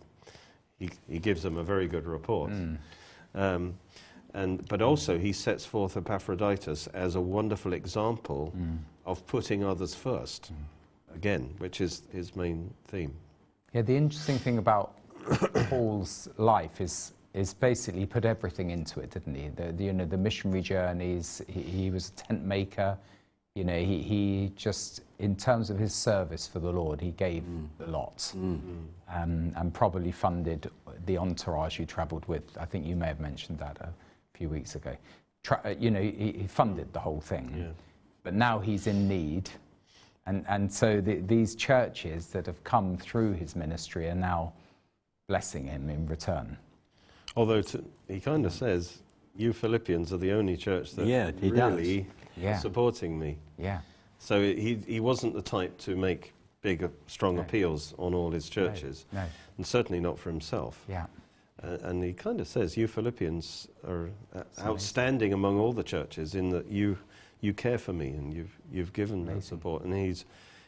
[0.80, 2.50] he, he gives him a very good report.
[2.50, 2.78] Mm.
[3.36, 3.74] Um,
[4.34, 8.78] and, but also, he sets forth Epaphroditus as a wonderful example Mm.
[9.06, 10.50] Of putting others first,
[11.14, 13.14] again, which is his main theme.
[13.72, 14.96] Yeah, the interesting thing about
[15.70, 19.48] Paul's life is is basically he put everything into it, didn't he?
[19.48, 21.42] The, the, you know the missionary journeys.
[21.46, 22.96] He, he was a tent maker.
[23.54, 27.44] You know, he, he just in terms of his service for the Lord, he gave
[27.80, 30.70] a lot, um, and probably funded
[31.06, 32.42] the entourage he travelled with.
[32.58, 33.92] I think you may have mentioned that a
[34.34, 34.96] few weeks ago.
[35.42, 37.54] Tra- uh, you know, he, he funded the whole thing.
[37.56, 37.72] Yeah.
[38.26, 39.50] But now he's in need.
[40.26, 44.52] And, and so the, these churches that have come through his ministry are now
[45.28, 46.56] blessing him in return.
[47.36, 48.98] Although to, he kind of says,
[49.36, 52.58] you Philippians are the only church that Yeah, he really Yeah.
[52.58, 53.38] supporting me.
[53.58, 53.78] Yeah.
[54.18, 57.42] So he, he wasn't the type to make big, uh, strong No.
[57.42, 59.22] appeals on all his churches, No.
[59.56, 60.84] and certainly not for himself.
[60.88, 61.06] Yeah.
[61.62, 66.34] Uh, and he kind of says, You Philippians are uh, outstanding among all the churches
[66.34, 66.98] in that you,
[67.40, 69.84] you care for me and you've, you've given that support.
[69.84, 70.24] And he's,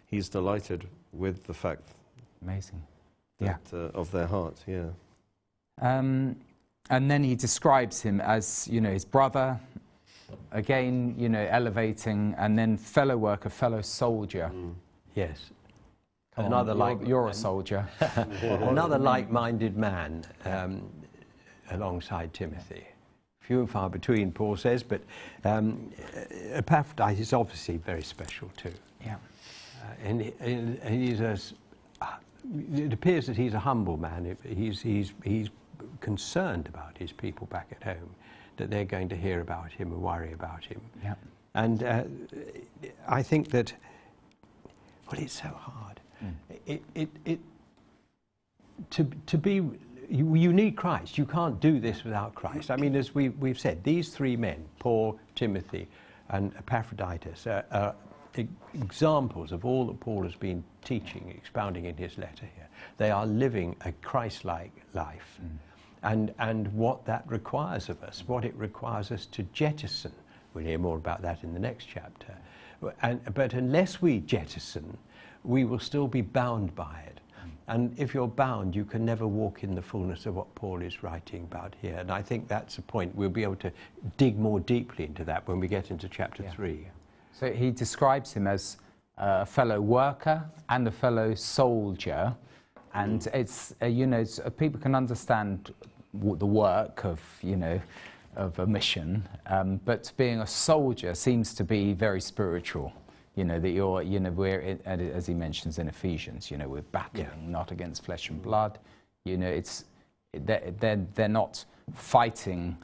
[0.07, 1.95] he's delighted with the fact
[2.43, 2.83] Amazing.
[3.41, 3.57] Yeah.
[3.73, 4.89] uh, of their heart, yeah.
[5.81, 6.37] Um,
[6.91, 9.59] and then he describes him as, you know, his brother,
[10.53, 14.51] again, you know, elevating, and then fellow worker, fellow soldier.
[15.15, 15.51] Yes.
[16.35, 17.87] Come on, Another you're, like you're a soldier.
[18.43, 20.89] Another like-minded man um,
[21.71, 22.87] alongside Timothy.
[23.49, 25.01] Few and far between, Paul says, but
[25.43, 25.91] um,
[26.53, 28.75] Epaphroditus is obviously very special too.
[29.03, 29.15] yeah.
[29.15, 31.39] Uh, and, he- and and he's a,
[32.03, 32.17] uh,
[32.75, 34.37] it appears that he's a humble man.
[34.47, 35.49] He's, he's, he's
[36.01, 38.11] concerned about his people back at home,
[38.59, 40.83] that they're going to hear about him and worry about him.
[41.03, 41.15] Yeah.
[41.55, 42.05] And uh,
[43.09, 43.73] I think that,
[45.11, 46.01] well, it's so hard.
[46.67, 47.41] It, it, it,
[48.91, 49.63] to, to be,
[50.11, 51.19] you, you need Christ.
[51.19, 52.71] You can't do this without Christ.
[52.71, 55.89] I mean, as we, we've said, these three men, Paul, Timothy,
[56.31, 57.95] and Epaphroditus are, are
[58.75, 62.69] examples of all that Paul has been teaching, expounding in his letter here.
[62.97, 65.39] They are living a Christ like life.
[65.41, 65.47] Hmm.
[66.03, 70.13] And, and what that requires of us, what it requires us to jettison.
[70.55, 72.37] We'll hear more about that in the next chapter.
[73.03, 74.97] And, but unless we jettison,
[75.43, 77.18] we will still be bound by it.
[77.69, 81.03] And if you're bound, you can never walk in the fullness of what Paul is
[81.03, 81.97] writing about here.
[81.99, 83.15] And I think that's a point.
[83.15, 83.71] We'll be able to
[84.17, 86.53] dig more deeply into that when we get into chapter Yeah.
[86.53, 86.89] 3.
[87.33, 88.79] So he describes him as
[89.19, 92.35] a fellow worker and a fellow soldier.
[92.95, 95.75] And it's, uh, you know, it's, uh, people can understand
[96.15, 97.81] the work of, you know,
[98.35, 102.93] of a mission, um, but being a soldier seems to be very spiritual.
[103.39, 106.67] You know, that you're, you know, we're, in- as he mentions in Ephesians, you know,
[106.69, 107.49] we're battling Yeah.
[107.59, 108.81] not against flesh and blood.
[109.25, 109.85] You know, it's,
[110.33, 111.65] they're, they're, they're not
[111.95, 112.77] fighting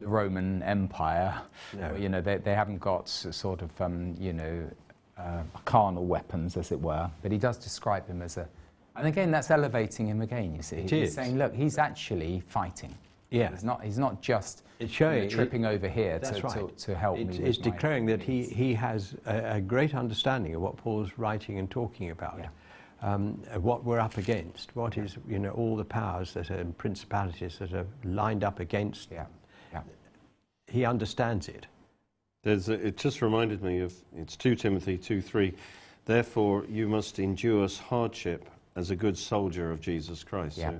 [0.00, 1.40] the Roman Empire.
[1.78, 1.94] No.
[1.94, 4.68] You know, they, they haven't got sort of, um, you know,
[5.16, 7.08] uh, carnal weapons, as it were.
[7.22, 8.48] But he does describe him as a,
[8.96, 10.56] and again, that's elevating him again.
[10.56, 11.14] You see, It he's is.
[11.14, 12.92] saying, look, he's actually fighting.
[13.30, 13.50] Yeah.
[13.50, 13.82] he's not.
[13.82, 16.76] He's not just It's you know, showing- tripping over here to, right.
[16.76, 17.44] to, to help it's, me.
[17.44, 21.12] It's with my declaring that he, he has a, a great understanding of what Paul's
[21.16, 22.38] writing and talking about.
[22.38, 22.48] Yeah.
[23.02, 26.56] Um, uh, what we're up against, what is, you know, all the powers that are,
[26.56, 29.10] and principalities that are lined up against.
[29.10, 29.24] Yeah,
[29.72, 29.80] yeah,
[30.66, 31.66] He understands it.
[32.42, 35.54] There's a, it just reminded me of it's 2 Timothy 2 3.
[36.04, 40.58] Therefore, you must endure hardship as a good soldier of Jesus Christ.
[40.58, 40.68] Yeah.
[40.68, 40.78] So yeah.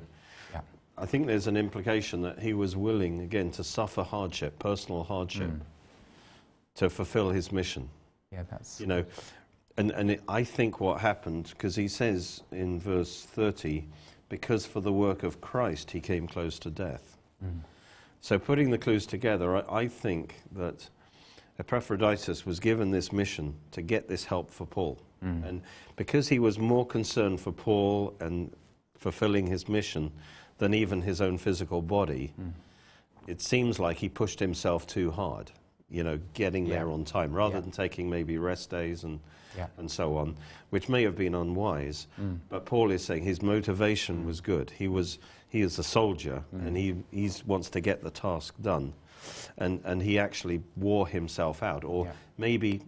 [1.00, 5.50] I think there's an implication that he was willing, again, to suffer hardship, personal hardship,
[5.50, 5.60] Mm.
[6.74, 7.88] to fulfill his mission.
[8.30, 8.44] yeah.
[8.50, 9.04] That's You know,
[9.76, 13.86] and, and it, I think what happened, because he says in verse 30,
[14.28, 17.16] because for the work of Christ he came close to death.
[17.44, 17.60] Mm.
[18.20, 20.88] So putting the clues together, I, I think that
[21.58, 24.98] Epaphroditus was given this mission to get this help for Paul.
[25.24, 25.48] Mm.
[25.48, 25.62] And
[25.96, 28.52] because he was more concerned for Paul and
[28.96, 30.12] fulfilling his mission
[30.60, 32.52] than even his own physical body, Mm.
[33.26, 35.50] it seems like he pushed himself too hard,
[35.90, 36.74] you know, getting Yeah.
[36.76, 37.60] there on time, rather Yeah.
[37.62, 39.20] than taking maybe rest days and,
[39.56, 39.68] Yeah.
[39.78, 40.36] and so on,
[40.68, 42.06] which may have been unwise.
[42.20, 42.40] Mm.
[42.50, 44.70] But Paul is saying his motivation was good.
[44.70, 46.66] He, was, he is a soldier Mm.
[46.66, 48.92] and he he's, wants to get the task done.
[49.56, 52.82] And, and he actually wore himself out, or maybe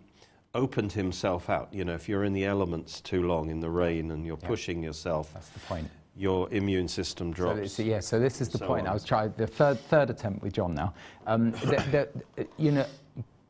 [0.55, 1.73] opened himself out.
[1.73, 4.83] You know, if you're in the elements too long in the rain and you're pushing
[4.83, 5.89] yourself, that's the point.
[6.17, 7.61] Your immune system So, drops.
[7.61, 8.87] this- yeah, so this is the So point.
[8.87, 10.93] I was trying the third third attempt with John now.
[11.27, 12.87] Um, the, the, you know,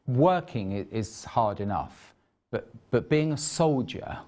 [0.06, 2.14] working is hard enough,
[2.50, 4.18] but but being a soldier,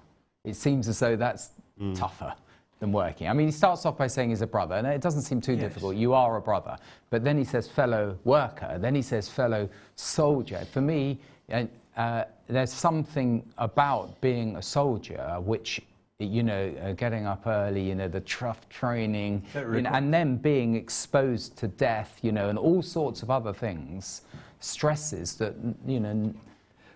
[0.43, 1.93] it seems as though that's Mm.
[1.97, 2.33] tougher
[2.79, 3.27] than working.
[3.27, 5.53] I mean, he starts off by saying he's a brother, and it doesn't seem too
[5.53, 5.61] Yes.
[5.61, 5.95] difficult.
[5.97, 6.77] You are a brother,
[7.09, 10.63] but then he says fellow worker, then he says fellow soldier.
[10.71, 11.19] For me,
[11.51, 11.65] uh,
[11.97, 15.81] uh, there's something about being a soldier which.
[16.19, 20.37] You know, uh, getting up early, you know, the tough training, you know, and then
[20.37, 24.21] being exposed to death, you know, and all sorts of other things,
[24.61, 25.55] stresses that,
[25.85, 26.33] you know,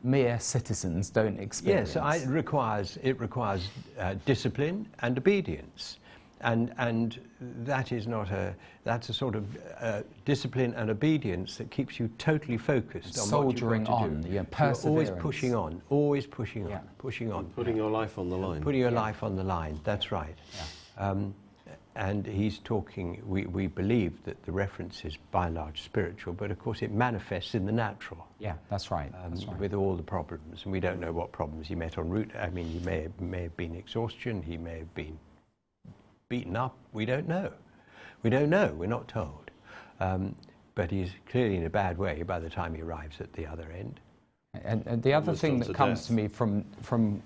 [0.03, 1.95] mere citizens don't experience.
[1.95, 3.67] Yes, I, it requires, it requires
[3.99, 5.97] uh, discipline and obedience.
[6.42, 7.20] And, and
[7.66, 9.46] that is not a, that's a sort of
[9.80, 14.04] uh, discipline and obedience that keeps you totally focused on Soldiering what you've got to
[14.04, 14.30] on, do.
[14.30, 16.80] yeah, You're always pushing on, always pushing on, Yeah.
[16.98, 17.46] pushing on.
[17.48, 18.62] putting your life on the line.
[18.62, 20.36] Putting your life on the line, that's right.
[20.98, 21.10] Yeah.
[21.10, 21.34] Um,
[21.96, 26.50] and he's talking, we, we believe that the reference is by and large spiritual, but
[26.50, 28.26] of course it manifests in the natural.
[28.40, 29.12] Yeah, that's right.
[29.22, 29.60] um, that's right.
[29.60, 30.62] with all the problems.
[30.64, 32.32] And we don't know what problems he met en route.
[32.40, 35.20] I mean, he may have, may have been exhaustion, he may have been
[36.30, 36.78] beaten up.
[36.94, 37.52] We don't know.
[38.22, 38.74] We don't know.
[38.78, 39.52] We're not told.
[40.00, 40.36] Um,
[40.76, 43.70] but he's clearly in a bad way by the time he arrives at the other
[43.72, 44.00] end.
[44.64, 46.08] And, and the other thing that to comes death.
[46.08, 47.22] to me from, from,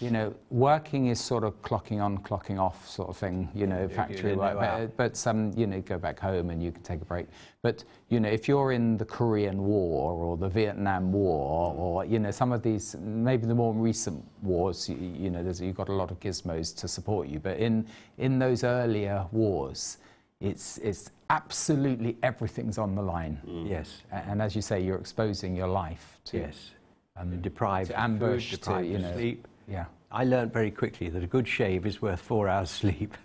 [0.00, 3.82] you know, working is sort of clocking on, clocking off sort of thing, you know,
[3.82, 4.58] you- factory work.
[4.58, 7.26] But, but um, you know, go back home and you can take a break.
[7.62, 12.18] But, you know, if you're in the Korean War or the Vietnam War or, you
[12.18, 15.88] know, some of these, maybe the more recent wars, you, you know, there's, you've got
[15.88, 17.38] a lot of gizmos to support you.
[17.38, 17.86] But in,
[18.18, 19.98] in those earlier wars,
[20.40, 23.40] it's, it's absolutely everything's on the line.
[23.66, 24.02] Yes.
[24.10, 26.72] A- And as you say, you're exposing your life to, Yes.
[27.16, 29.48] um, deprived to ambush, food, to, deprived you of know, sleep.
[29.72, 29.86] Yeah.
[30.10, 33.16] I learned very quickly that a good shave is worth four hours sleep.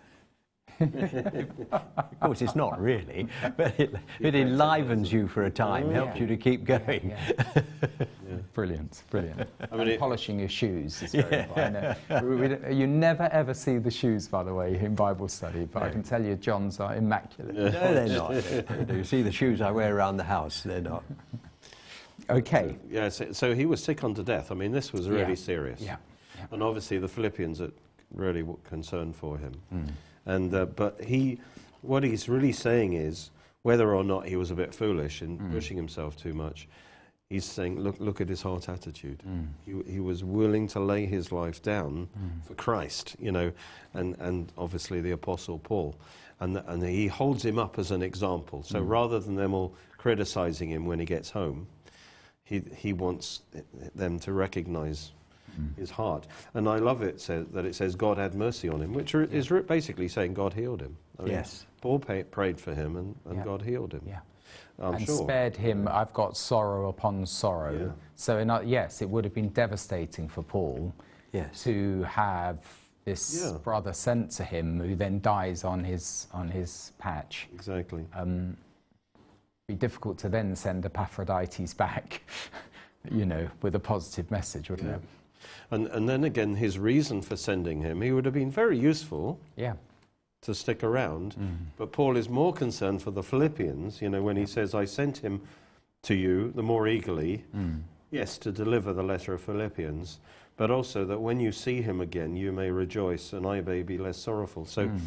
[0.79, 3.27] of course, it's not really,
[3.57, 6.21] but it, it enlivens you for a time, oh, helps Yeah.
[6.21, 7.15] you to keep going.
[8.27, 8.35] Yeah.
[8.53, 9.39] Brilliant, brilliant.
[9.59, 11.77] I mean, And it- polishing your shoes is very important.
[11.77, 12.23] I know.
[12.27, 15.65] We- we don't- you never ever see the shoes, by the way, in Bible study,
[15.65, 17.55] but I can tell you John's are immaculate.
[17.55, 18.89] No, they're not.
[18.95, 21.03] You see the shoes I wear around the house, they're not.
[22.29, 22.75] Okay.
[22.89, 24.51] Yeah, so, so he was sick unto death.
[24.51, 25.35] I mean, this was really Yeah.
[25.35, 25.81] serious.
[25.81, 25.97] Yeah.
[26.51, 27.71] And obviously, the Philippians are
[28.13, 29.53] really concerned for him.
[29.73, 29.87] Mm.
[30.25, 31.39] And uh, but he,
[31.81, 33.31] what he's really saying is,
[33.63, 35.51] whether or not he was a bit foolish in Mm.
[35.51, 36.67] pushing himself too much,
[37.29, 39.21] he's saying, look, look at his heart attitude.
[39.27, 39.47] Mm.
[39.65, 42.43] He, he was willing to lay his life down Mm.
[42.45, 43.51] for Christ, you know,
[43.93, 45.95] and, and obviously the Apostle Paul.
[46.39, 48.63] And, and he holds him up as an example.
[48.63, 48.89] So Mm.
[48.89, 51.67] rather than them all criticizing him when he gets home,
[52.43, 53.41] he, he wants
[53.95, 55.11] them to recognize
[55.59, 55.75] Mm.
[55.77, 56.27] his heart.
[56.53, 59.23] And I love it says, that it says God had mercy on him, which are-
[59.23, 60.97] is basically saying God healed him.
[61.19, 61.65] I mean, Yes.
[61.81, 63.43] Paul pay, prayed for him and, and Yeah.
[63.43, 64.01] God healed him.
[64.05, 64.19] Yeah.
[64.79, 65.23] I'm and sure.
[65.23, 67.73] spared him, I've got sorrow upon sorrow.
[67.87, 67.91] Yeah.
[68.15, 70.93] So, in, o- yes, it would have been devastating for Paul
[71.33, 71.63] Yes.
[71.63, 72.59] to have
[73.05, 73.57] this Yeah.
[73.63, 77.47] brother sent to him who then dies on his, on his patch.
[77.53, 78.05] Exactly.
[78.13, 78.57] Um,
[79.67, 82.21] be difficult to then send Epaphroditus back,
[83.11, 84.95] you know, with a positive message, wouldn't Yeah.
[84.97, 85.01] it?
[85.71, 89.39] And, and then again, his reason for sending him, he would have been very useful
[89.55, 89.73] Yeah.
[90.41, 91.35] to stick around.
[91.39, 91.55] Mm.
[91.77, 95.17] But Paul is more concerned for the Philippians, you know, when he says, I sent
[95.17, 95.41] him
[96.03, 97.81] to you the more eagerly, Mm.
[98.11, 100.19] yes, to deliver the letter of Philippians,
[100.55, 103.97] but also that when you see him again, you may rejoice and I may be
[103.97, 104.65] less sorrowful.
[104.65, 104.99] So Mm.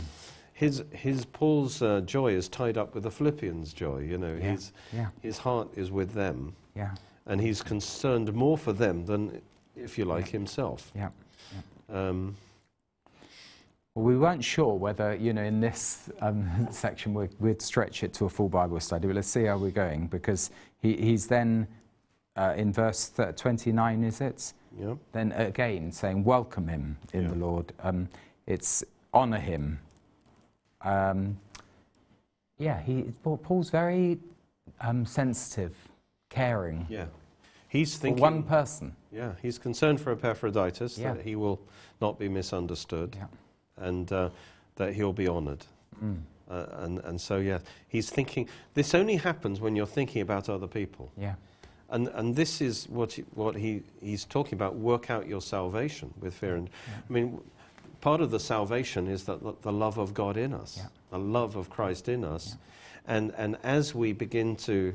[0.52, 4.50] his, his Paul's uh, joy is tied up with the Philippians' joy, you know, Yeah.
[4.52, 5.08] his, Yeah.
[5.22, 6.94] his heart is with them, Yeah.
[7.26, 9.40] and he's concerned more for them than,
[9.82, 10.92] if you like, himself.
[10.94, 11.10] Yeah.
[11.92, 12.36] Um,
[13.94, 18.12] Well, we weren't sure whether, you know, in this um, section we, we'd stretch it
[18.14, 20.50] to a full Bible study, but let's see how we're going because
[20.80, 21.66] he, he's then
[22.36, 24.52] uh, in verse th- 29, is it?
[24.78, 27.28] yeah, Then again saying, Welcome him in Yeah.
[27.30, 27.72] the Lord.
[27.82, 28.08] Um,
[28.46, 29.80] it's honor him.
[30.82, 31.36] Um,
[32.58, 34.18] yeah, he, Paul's very
[34.80, 35.74] um, sensitive,
[36.28, 37.06] caring yeah.
[37.70, 38.20] He's for thinking.
[38.20, 38.94] one person.
[39.12, 41.14] Yeah, he's concerned for Epaphroditus Yeah.
[41.14, 41.60] that he will
[42.00, 43.26] not be misunderstood Yeah.
[43.86, 44.30] and uh,
[44.76, 45.64] that he'll be honored.
[46.02, 46.18] Mm.
[46.50, 47.58] Uh, and, and so, yeah,
[47.88, 48.48] he's thinking.
[48.74, 51.12] This only happens when you're thinking about other people.
[51.16, 51.34] Yeah.
[51.90, 56.12] And, and this is what, he, what he, he's talking about work out your salvation
[56.20, 56.56] with fear.
[56.56, 56.68] And
[57.08, 57.40] I mean,
[58.00, 60.86] part of the salvation is that the, the love of God in us, Yeah.
[61.10, 62.56] the love of Christ in us.
[63.06, 64.94] And, and as we begin to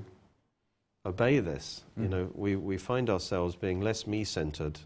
[1.05, 2.09] obey this, you Mm.
[2.09, 4.79] know, we, we find ourselves being less me centered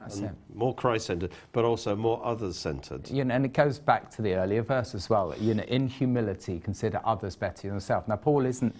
[0.00, 0.32] That's and it.
[0.54, 3.08] more Christ centered, but also more others centered.
[3.10, 5.34] You know, and it goes back to the earlier verse as well.
[5.40, 8.06] You know, in humility, consider others better than yourself.
[8.06, 8.74] Now, Paul isn't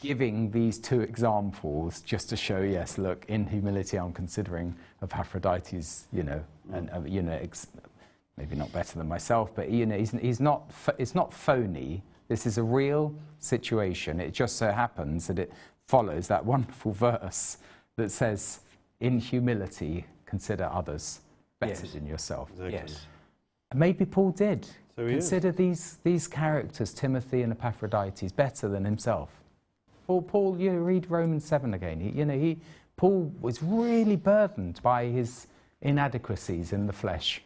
[0.00, 6.22] giving these two examples just to show, yes, look, in humility, I'm considering Epaphroditus, you
[6.22, 6.42] know,
[6.72, 7.66] and uh, you know, ex-
[8.36, 10.70] maybe not better than myself, but you know, he's, he's not.
[10.98, 12.02] It's not phony.
[12.28, 14.20] This is a real situation.
[14.20, 15.52] It just so happens that it
[15.88, 17.56] follows that wonderful verse
[17.96, 18.60] that says,
[19.00, 21.20] "In humility, consider others
[21.58, 21.92] better Yes.
[21.94, 22.72] than yourself." Exactly.
[22.74, 23.06] Yes.
[23.70, 24.66] And Maybe Paul did
[24.96, 25.12] So is.
[25.12, 29.30] consider these, these characters, Timothy and Epaphroditus, better than himself.
[30.06, 32.00] Paul, Paul you know, read Romans 7 again.
[32.00, 32.60] He, you know, he,
[32.96, 35.46] Paul was really burdened by his
[35.82, 37.42] inadequacies in the flesh.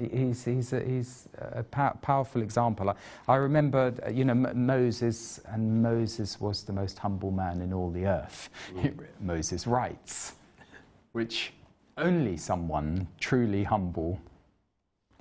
[0.00, 2.90] He- He's, he's, a, he's a pow- powerful example.
[2.90, 2.94] I,
[3.28, 7.90] I remember, you know, M- Moses, and Moses was the most humble man in all
[7.90, 8.50] the earth.
[9.20, 10.32] Moses writes,
[11.12, 11.52] which
[11.96, 14.18] only someone truly humble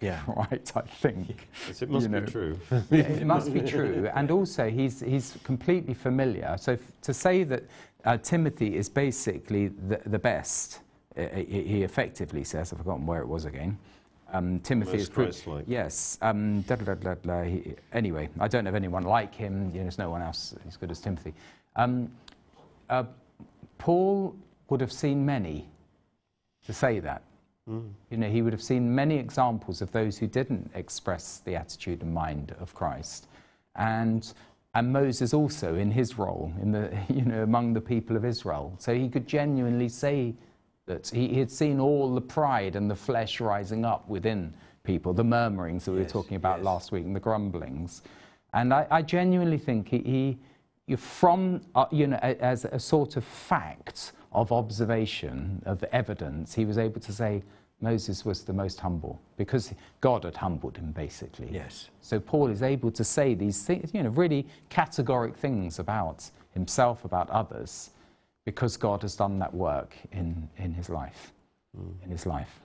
[0.01, 0.21] Yeah.
[0.28, 1.47] right, I think.
[1.67, 2.26] Yes, it must You be know.
[2.26, 2.59] true.
[2.91, 4.09] it must be true.
[4.15, 6.55] And also, he's, he's completely familiar.
[6.59, 7.63] So, f- to say that
[8.05, 10.80] uh, Timothy is basically the, the best,
[11.15, 13.78] uh, he effectively says, I've forgotten where it was again.
[14.34, 15.65] Um, Timothy Most is Christ-like.
[15.67, 16.17] Yes.
[16.21, 19.69] Um, da, da, da, he, anyway, I don't have anyone like him.
[19.69, 21.36] You know, there's no one else as good as Timothy.
[21.75, 22.11] Um,
[22.89, 23.03] uh,
[23.77, 24.36] Paul
[24.69, 25.67] would have seen many
[26.65, 27.21] to say that.
[27.69, 27.91] Mm.
[28.09, 32.01] You know, he would have seen many examples of those who didn't express the attitude
[32.01, 33.27] and mind of Christ.
[33.75, 34.34] And,
[34.73, 38.73] and Moses also in his role, in the, you know, among the people of Israel.
[38.79, 40.34] So he could genuinely say
[40.86, 44.53] that he, had seen all the pride and the flesh rising up within
[44.84, 46.65] people, the murmurings that we were talking about yes.
[46.65, 48.01] last week and the grumblings.
[48.53, 50.38] And I, I genuinely think he,
[50.86, 56.53] he from, uh, you know, a- as a sort of fact of observation, of evidence,
[56.53, 57.43] he was able to say
[57.79, 61.49] Moses was the most humble because God had humbled him, basically.
[61.51, 61.89] Yes.
[62.01, 67.03] So Paul is able to say these things, you know, really categoric things about himself,
[67.03, 67.91] about others,
[68.45, 71.31] because God has done that work in, in his life.
[72.03, 72.61] In his life.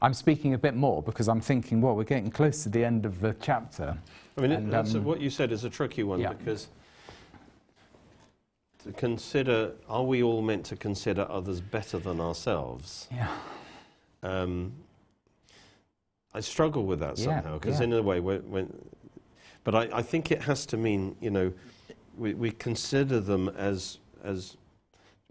[0.00, 3.06] I'm speaking a bit more because I'm thinking, well, we're getting close to the end
[3.06, 3.96] of the chapter.
[4.36, 6.32] I mean, And, that's um, what you said is a tricky one yeah.
[6.32, 6.68] because
[8.84, 13.08] to consider, are we all meant to consider others better than ourselves?
[13.10, 13.28] Yeah.
[14.22, 14.72] Um,
[16.34, 17.84] I struggle with that somehow because, yeah.
[17.84, 18.72] in a way, when
[19.62, 21.52] but I, I think it has to mean, you know,
[22.16, 24.56] we, we consider them as as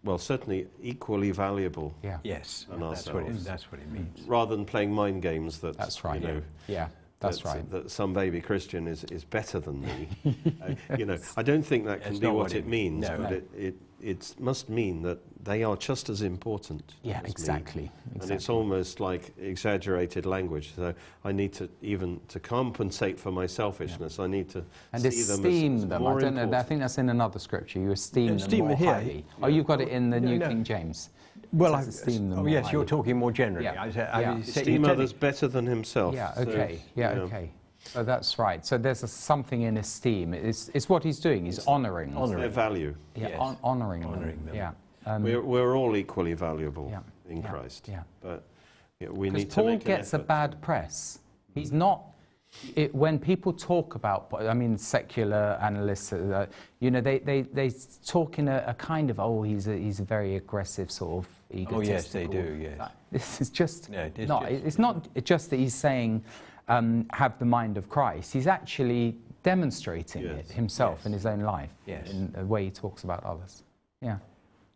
[0.04, 2.18] well, certainly equally valuable, Yeah.
[2.24, 4.22] Yes, And that's what, it, that's what it means.
[4.28, 5.60] rather than playing mind games.
[5.60, 6.22] That That's right.
[6.22, 6.88] You know, yeah.
[7.20, 7.72] That's that, right.
[7.72, 10.10] That some baby Christian is, is better than me.
[10.62, 13.08] uh, you know, I don't think that can It's be what, what it it- means,
[13.08, 13.18] no.
[13.18, 13.36] but No.
[13.38, 16.96] it, it it must mean that they are just as important.
[17.04, 17.30] Yeah, as me.
[17.30, 17.92] exactly.
[18.20, 20.74] And it's almost like exaggerated language.
[20.76, 20.94] So
[21.24, 24.20] I need to even to compensate for my selfishness.
[24.20, 26.02] I need to and see esteem them as, as them.
[26.04, 26.58] more I don't know.
[26.58, 27.80] I think that's in another scripture.
[27.80, 28.94] You esteem Esteem them more here.
[28.94, 29.26] highly.
[29.42, 30.50] Oh, you've got it in the No, New no.
[30.50, 31.10] King James.
[31.54, 33.66] Well, I, says esteem them oh, more yes, you're talking more generally.
[33.66, 33.82] Yeah.
[33.82, 34.38] I, said- I Yeah.
[34.38, 36.14] Esteem others better than himself.
[36.14, 36.34] Yeah.
[36.34, 36.82] So, Okay.
[36.96, 37.12] yeah.
[37.12, 37.52] you know, Okay.
[37.84, 38.66] So that's right.
[38.66, 40.34] So there's a, something in esteem.
[40.34, 41.46] It's, it's what he's doing.
[41.46, 42.16] He's honouring.
[42.16, 42.40] honouring.
[42.42, 42.96] Their value.
[43.16, 43.30] Yeah.
[43.30, 43.38] Yes.
[43.40, 44.12] hon- honouring them.
[44.14, 44.56] Honouring them.
[44.56, 44.72] Yeah.
[45.06, 47.88] Um, We're, we're all equally valuable Yeah, in yeah, Christ.
[47.90, 48.04] yeah.
[48.22, 48.44] But
[49.00, 51.20] yeah, we Because need to Paul make an gets a bad press.
[51.54, 52.04] He's not.
[52.76, 56.46] It, when people talk about, I mean, secular analysts, uh,
[56.80, 57.72] you know, they, they, they
[58.06, 61.30] talk in a, a kind of, oh, he's a, he's a very aggressive sort of
[61.54, 61.78] egotistical.
[61.78, 62.80] Oh, yes, they do, yes.
[62.80, 64.48] Uh, This is just No, it's not.
[64.50, 66.24] just- it's not just that he's saying,
[66.68, 68.34] um, have the mind of Christ.
[68.34, 71.06] He's actually demonstrating Yes, it himself yes.
[71.06, 72.10] in his own life, Yes.
[72.10, 73.64] in the way he talks about others.
[74.02, 74.18] Yeah.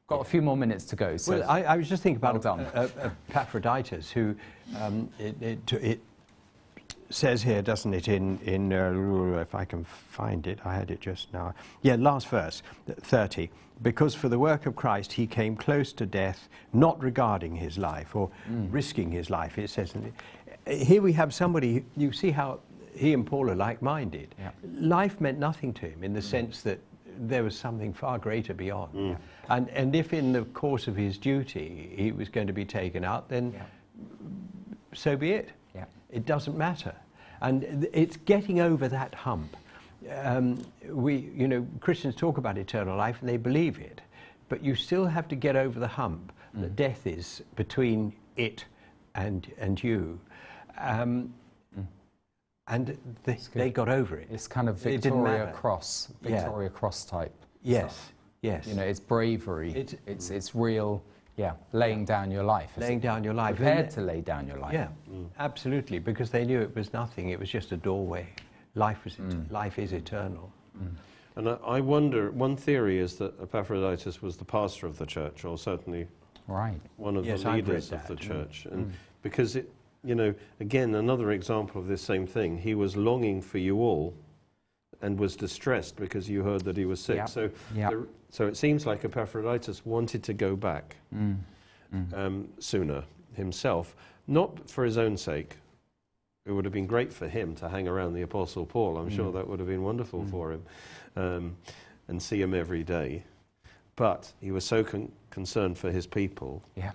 [0.07, 1.17] Got a few more minutes to go.
[1.17, 4.35] So Well, I, I was just thinking about Well uh, uh, Epaphroditus, who
[4.77, 5.99] um, it, it, it
[7.09, 10.99] says here, doesn't it, in, in uh, if I can find it, I had it
[10.99, 11.53] just now.
[11.81, 13.49] Yeah, last verse, 30.
[13.81, 18.15] Because for the work of Christ he came close to death, not regarding his life
[18.15, 18.67] or Mm.
[18.71, 19.93] risking his life, it says.
[20.67, 22.59] Here we have somebody, you see how
[22.95, 24.33] he and Paul are like minded.
[24.39, 24.51] Yeah.
[24.79, 26.79] Life meant nothing to him in the sense that
[27.19, 29.17] there was something far greater beyond.
[29.49, 33.03] And, and if in the course of his duty he was going to be taken
[33.05, 33.63] out, then Yeah.
[34.93, 35.49] so be it.
[36.09, 36.17] Yeah.
[36.17, 36.95] It doesn't matter.
[37.41, 39.55] And it's getting over that hump.
[40.11, 44.01] Um, we, you know, Christians talk about eternal life and they believe it,
[44.49, 48.65] but you still have to get over the hump that death is between it
[49.15, 50.19] and, and you.
[50.79, 51.33] Um,
[52.69, 54.27] And they, they got over it.
[54.29, 55.51] It's kind of Victoria.
[55.55, 56.41] Cross, Yeah.
[56.41, 57.33] Victoria Cross type.
[57.63, 58.13] Yes, stuff.
[58.41, 58.67] yes.
[58.67, 59.69] You know, it's bravery.
[59.69, 61.01] It's- It's, it's real,
[61.37, 62.71] yeah, laying down your life.
[62.77, 63.55] Laying down your life.
[63.55, 64.73] Prepared And- to lay down your life.
[64.73, 64.89] Yeah,
[65.39, 67.29] absolutely, because they knew it was nothing.
[67.29, 68.27] It was just a doorway.
[68.75, 69.49] Life, was Mm.
[69.51, 70.51] life is eternal.
[71.35, 75.45] And I, I wonder, one theory is that Epaphroditus was the pastor of the church,
[75.45, 76.07] or certainly
[76.47, 76.79] Right.
[76.97, 78.19] one of Yes, the leaders of that, the mm.
[78.27, 78.67] church.
[78.71, 79.71] And because it,
[80.03, 84.13] you know, again, another example of this same thing, he was longing for you all
[85.01, 87.17] and was distressed because you heard that he was sick.
[87.17, 87.25] Yeah.
[87.25, 87.89] So, Yeah.
[87.91, 91.37] the- so it seems like Epaphroditus wanted to go back Mm.
[92.13, 93.03] um, sooner
[93.33, 93.95] himself,
[94.27, 95.55] not for his own sake.
[96.45, 98.97] It would have been great for him to hang around the Apostle Paul.
[98.97, 99.33] I'm sure Mm.
[99.35, 100.29] that would have been wonderful Mm.
[100.31, 100.63] for him
[101.15, 101.57] um,
[102.07, 103.23] and see him every day.
[103.95, 106.91] But he was so con- concerned for his people, Yeah.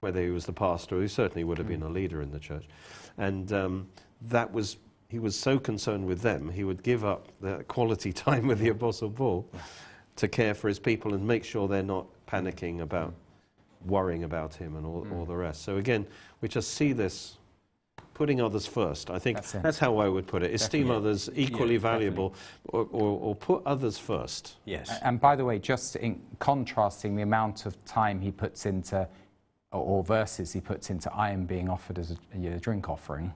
[0.00, 1.86] whether he was the pastor, he certainly would have been Mm.
[1.86, 2.66] a leader in the church.
[3.18, 3.88] And um,
[4.20, 4.76] that was,
[5.08, 8.68] he was so concerned with them, he would give up the quality time with the
[8.68, 9.48] Apostle Paul.
[10.16, 13.14] To care for his people and make sure they're not panicking about
[13.84, 15.12] worrying about him and all, Mm.
[15.16, 15.62] all the rest.
[15.62, 16.06] So again,
[16.40, 17.36] we just see this
[18.14, 19.10] putting others first.
[19.10, 20.52] I think That's that's, how I would put it.
[20.54, 20.96] Esteem Definitely.
[21.10, 22.34] others equally Yeah, valuable
[22.70, 24.56] or, or, or put others first.
[24.64, 24.90] Yes.
[25.02, 29.06] And by the way, just in contrasting the amount of time he puts into,
[29.70, 33.32] or, or verses he puts into, I am being offered as a, a drink offering,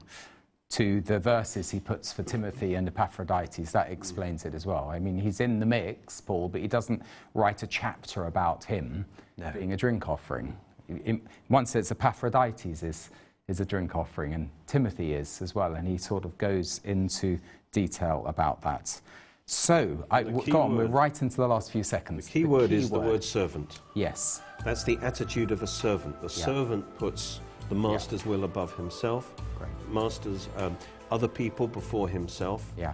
[0.70, 4.88] to the verses he puts for Timothy and Epaphroditus, that explains it as well.
[4.88, 7.02] I mean, he's in the mix, Paul, but he doesn't
[7.34, 9.04] write a chapter about him
[9.36, 9.50] No.
[9.50, 10.56] being a drink offering.
[10.88, 13.10] In, once it's Epaphroditus is,
[13.48, 17.38] is a drink offering, and Timothy is as well, and he sort of goes into
[17.72, 19.00] detail about that.
[19.46, 22.26] So, I, The w- go on, we're right into the last few seconds.
[22.26, 22.32] The seconds.
[22.32, 23.80] key word key is the word servant.
[23.94, 26.20] Yes, That's the attitude of a servant.
[26.20, 26.44] The Yeah.
[26.44, 27.40] servant puts
[27.70, 29.70] the master's will above himself, great.
[29.88, 30.76] master's um,
[31.10, 32.92] other people before himself, Yeah,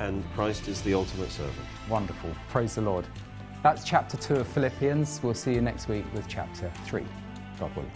[0.00, 1.66] and Christ is the ultimate servant.
[1.88, 2.30] wonderful.
[2.50, 3.06] Praise the Lord.
[3.62, 5.20] That's chapter two of Philippians.
[5.22, 7.06] We'll see you next week with chapter three.
[7.58, 7.90] God willing.